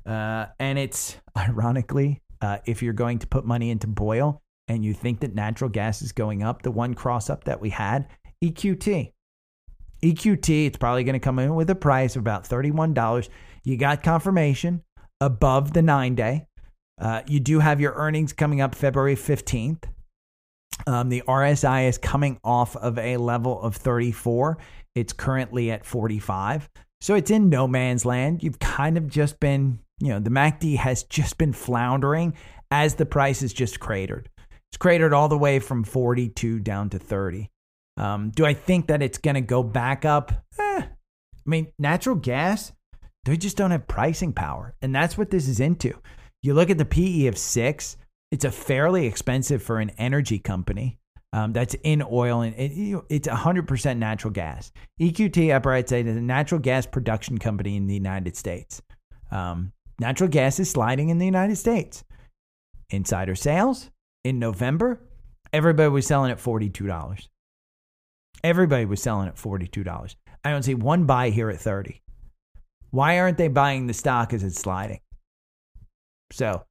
Uh, 0.05 0.47
and 0.59 0.79
it's 0.79 1.17
ironically, 1.37 2.21
uh, 2.41 2.59
if 2.67 2.83
you're 2.83 2.93
going 2.93 3.19
to 3.21 3.27
put 3.27 3.45
money 3.45 3.71
into 3.71 3.87
BOIL 3.87 4.41
and 4.69 4.85
you 4.85 4.95
think 4.95 5.21
that 5.21 5.35
natural 5.35 5.71
gas 5.71 6.03
is 6.03 6.13
going 6.13 6.43
up, 6.43 6.63
the 6.63 6.71
one 6.71 6.95
cross 6.95 7.31
up 7.31 7.45
that 7.45 7.61
we 7.61 7.71
had, 7.71 8.09
EQT. 8.43 9.13
EQT, 10.03 10.67
it's 10.67 10.77
probably 10.77 11.05
going 11.05 11.15
to 11.15 11.21
come 11.21 11.39
in 11.39 11.55
with 11.55 11.71
a 11.71 11.75
price 11.75 12.17
of 12.17 12.21
about 12.21 12.45
$31. 12.45 13.29
You 13.65 13.77
got 13.77 14.03
confirmation 14.03 14.83
above 15.21 15.73
the 15.73 15.83
nine 15.83 16.17
day. 16.17 16.47
Uh, 17.01 17.23
you 17.27 17.39
do 17.39 17.61
have 17.61 17.81
your 17.81 17.93
earnings 17.95 18.33
coming 18.33 18.61
up 18.61 18.75
February 18.75 19.15
15th. 19.15 19.85
Um, 20.87 21.09
the 21.09 21.23
RSI 21.29 21.89
is 21.89 21.99
coming 21.99 22.39
off 22.43 22.77
of 22.77 22.99
a 22.99 23.17
level 23.17 23.61
of 23.61 23.77
34. 23.77 24.59
It's 24.95 25.13
currently 25.13 25.71
at 25.71 25.85
45. 25.85 26.69
So 27.01 27.15
it's 27.15 27.31
in 27.31 27.49
no 27.49 27.67
man's 27.67 28.05
land. 28.05 28.43
You've 28.43 28.59
kind 28.59 28.97
of 28.97 29.09
just 29.09 29.41
been 29.41 29.79
you 30.03 30.09
know, 30.09 30.19
the 30.19 30.31
MACD 30.31 30.77
has 30.79 31.05
just 31.05 31.39
been 31.39 31.53
floundering 31.53 32.35
as 32.73 32.97
the 32.97 33.07
price 33.07 33.41
has 33.41 33.53
just 33.53 33.79
cratered. 33.79 34.29
It's 34.71 34.77
cratered 34.77 35.13
all 35.13 35.29
the 35.29 35.39
way 35.39 35.61
from 35.61 35.85
42 35.85 36.59
down 36.59 36.91
to 36.91 36.99
30. 36.99 37.49
Um, 37.97 38.31
do 38.31 38.45
I 38.45 38.53
think 38.53 38.89
that 38.89 39.01
it's 39.01 39.19
going 39.19 39.37
to 39.37 39.41
go 39.41 39.63
back 39.63 40.05
up? 40.05 40.33
Eh. 40.59 40.83
I 40.83 40.89
mean, 41.47 41.69
natural 41.79 42.17
gas, 42.17 42.73
they 43.25 43.37
just 43.37 43.57
don't 43.57 43.71
have 43.71 43.87
pricing 43.87 44.33
power. 44.33 44.75
And 44.83 44.93
that's 44.93 45.17
what 45.17 45.31
this 45.31 45.47
is 45.47 45.61
into. 45.61 45.97
You 46.43 46.55
look 46.55 46.69
at 46.69 46.79
the 46.79 46.85
PE 46.85 47.27
of 47.27 47.39
six, 47.39 47.97
it's 48.33 48.45
a 48.45 48.51
fairly 48.51 49.07
expensive 49.07 49.63
for 49.63 49.79
an 49.79 49.91
energy 49.99 50.41
company. 50.41 50.99
Um, 51.35 51.55
that's 51.55 51.75
in 51.83 52.03
oil 52.11 52.43
and 52.43 52.55
it, 52.57 53.05
it's 53.09 53.27
100% 53.27 53.97
natural 53.97 54.33
gas. 54.33 54.71
EQT, 55.01 55.55
upright 55.55 55.91
is 55.91 56.17
a 56.17 56.21
natural 56.21 56.61
gas 56.61 56.85
production 56.85 57.39
company 57.39 57.77
in 57.77 57.87
the 57.87 57.95
United 57.95 58.37
States. 58.37 58.83
Um, 59.31 59.73
Natural 60.03 60.29
gas 60.29 60.59
is 60.59 60.69
sliding 60.69 61.11
in 61.11 61.19
the 61.19 61.25
United 61.25 61.55
States. 61.55 62.03
Insider 62.91 63.37
sales 63.37 63.89
in 64.25 64.41
November, 64.41 65.01
everybody 65.53 65.91
was 65.91 66.09
selling 66.09 66.33
at 66.33 66.39
$42. 66.39 67.29
Everybody 68.43 68.85
was 68.85 69.01
selling 69.01 69.29
at 69.29 69.37
$42. 69.37 70.17
I 70.45 70.51
don't 70.51 70.65
see 70.65 70.75
one 70.75 71.07
buy 71.07 71.31
here 71.31 71.51
at 71.51 71.61
30. 71.61 72.03
Why 72.91 73.21
aren't 73.21 73.39
they 73.39 73.47
buying 73.47 73.87
the 73.87 73.95
stock 73.95 74.33
as 74.33 74.43
it's 74.43 74.59
sliding? 74.59 75.01
So 76.33 76.65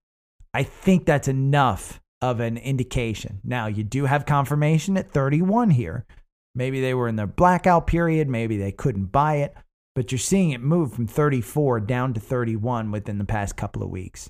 I 0.53 0.63
think 0.63 1.05
that's 1.05 1.27
enough 1.27 2.01
of 2.21 2.39
an 2.39 2.57
indication. 2.57 3.39
Now, 3.43 3.67
you 3.67 3.83
do 3.83 4.05
have 4.05 4.25
confirmation 4.25 4.97
at 4.97 5.11
31 5.11 5.71
here. 5.71 6.05
Maybe 6.53 6.81
they 6.81 6.93
were 6.93 7.07
in 7.07 7.15
their 7.15 7.27
blackout 7.27 7.87
period. 7.87 8.27
Maybe 8.27 8.57
they 8.57 8.71
couldn't 8.71 9.05
buy 9.05 9.37
it 9.37 9.55
but 9.95 10.11
you're 10.11 10.19
seeing 10.19 10.51
it 10.51 10.61
move 10.61 10.93
from 10.93 11.07
34 11.07 11.81
down 11.81 12.13
to 12.13 12.19
31 12.19 12.91
within 12.91 13.17
the 13.17 13.25
past 13.25 13.57
couple 13.57 13.83
of 13.83 13.89
weeks. 13.89 14.29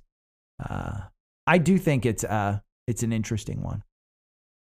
Uh, 0.64 1.02
I 1.46 1.58
do 1.58 1.78
think 1.78 2.06
it's 2.06 2.24
uh, 2.24 2.60
it's 2.88 3.04
an 3.04 3.14
interesting 3.14 3.62
one. 3.62 3.84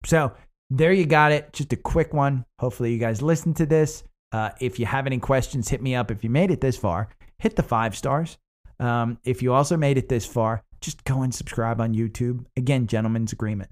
So 0.05 0.33
there 0.69 0.93
you 0.93 1.05
got 1.05 1.31
it. 1.31 1.53
Just 1.53 1.73
a 1.73 1.77
quick 1.77 2.13
one. 2.13 2.45
Hopefully 2.59 2.93
you 2.93 2.99
guys 2.99 3.21
listen 3.21 3.53
to 3.55 3.65
this. 3.65 4.03
Uh, 4.31 4.51
if 4.59 4.79
you 4.79 4.85
have 4.85 5.07
any 5.07 5.19
questions, 5.19 5.69
hit 5.69 5.81
me 5.81 5.95
up. 5.95 6.11
If 6.11 6.23
you 6.23 6.29
made 6.29 6.51
it 6.51 6.61
this 6.61 6.77
far, 6.77 7.09
hit 7.39 7.55
the 7.55 7.63
five 7.63 7.95
stars. 7.95 8.37
Um, 8.79 9.17
if 9.23 9.41
you 9.41 9.53
also 9.53 9.75
made 9.75 9.97
it 9.97 10.09
this 10.09 10.25
far, 10.25 10.63
just 10.81 11.03
go 11.03 11.21
and 11.21 11.33
subscribe 11.33 11.81
on 11.81 11.93
YouTube. 11.93 12.45
Again, 12.55 12.87
gentlemen's 12.87 13.33
agreement. 13.33 13.69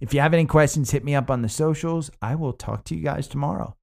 If 0.00 0.12
you 0.12 0.20
have 0.20 0.34
any 0.34 0.44
questions, 0.44 0.90
hit 0.90 1.04
me 1.04 1.14
up 1.14 1.30
on 1.30 1.42
the 1.42 1.48
socials. 1.48 2.10
I 2.20 2.34
will 2.34 2.52
talk 2.52 2.84
to 2.84 2.96
you 2.96 3.02
guys 3.02 3.28
tomorrow. 3.28 3.76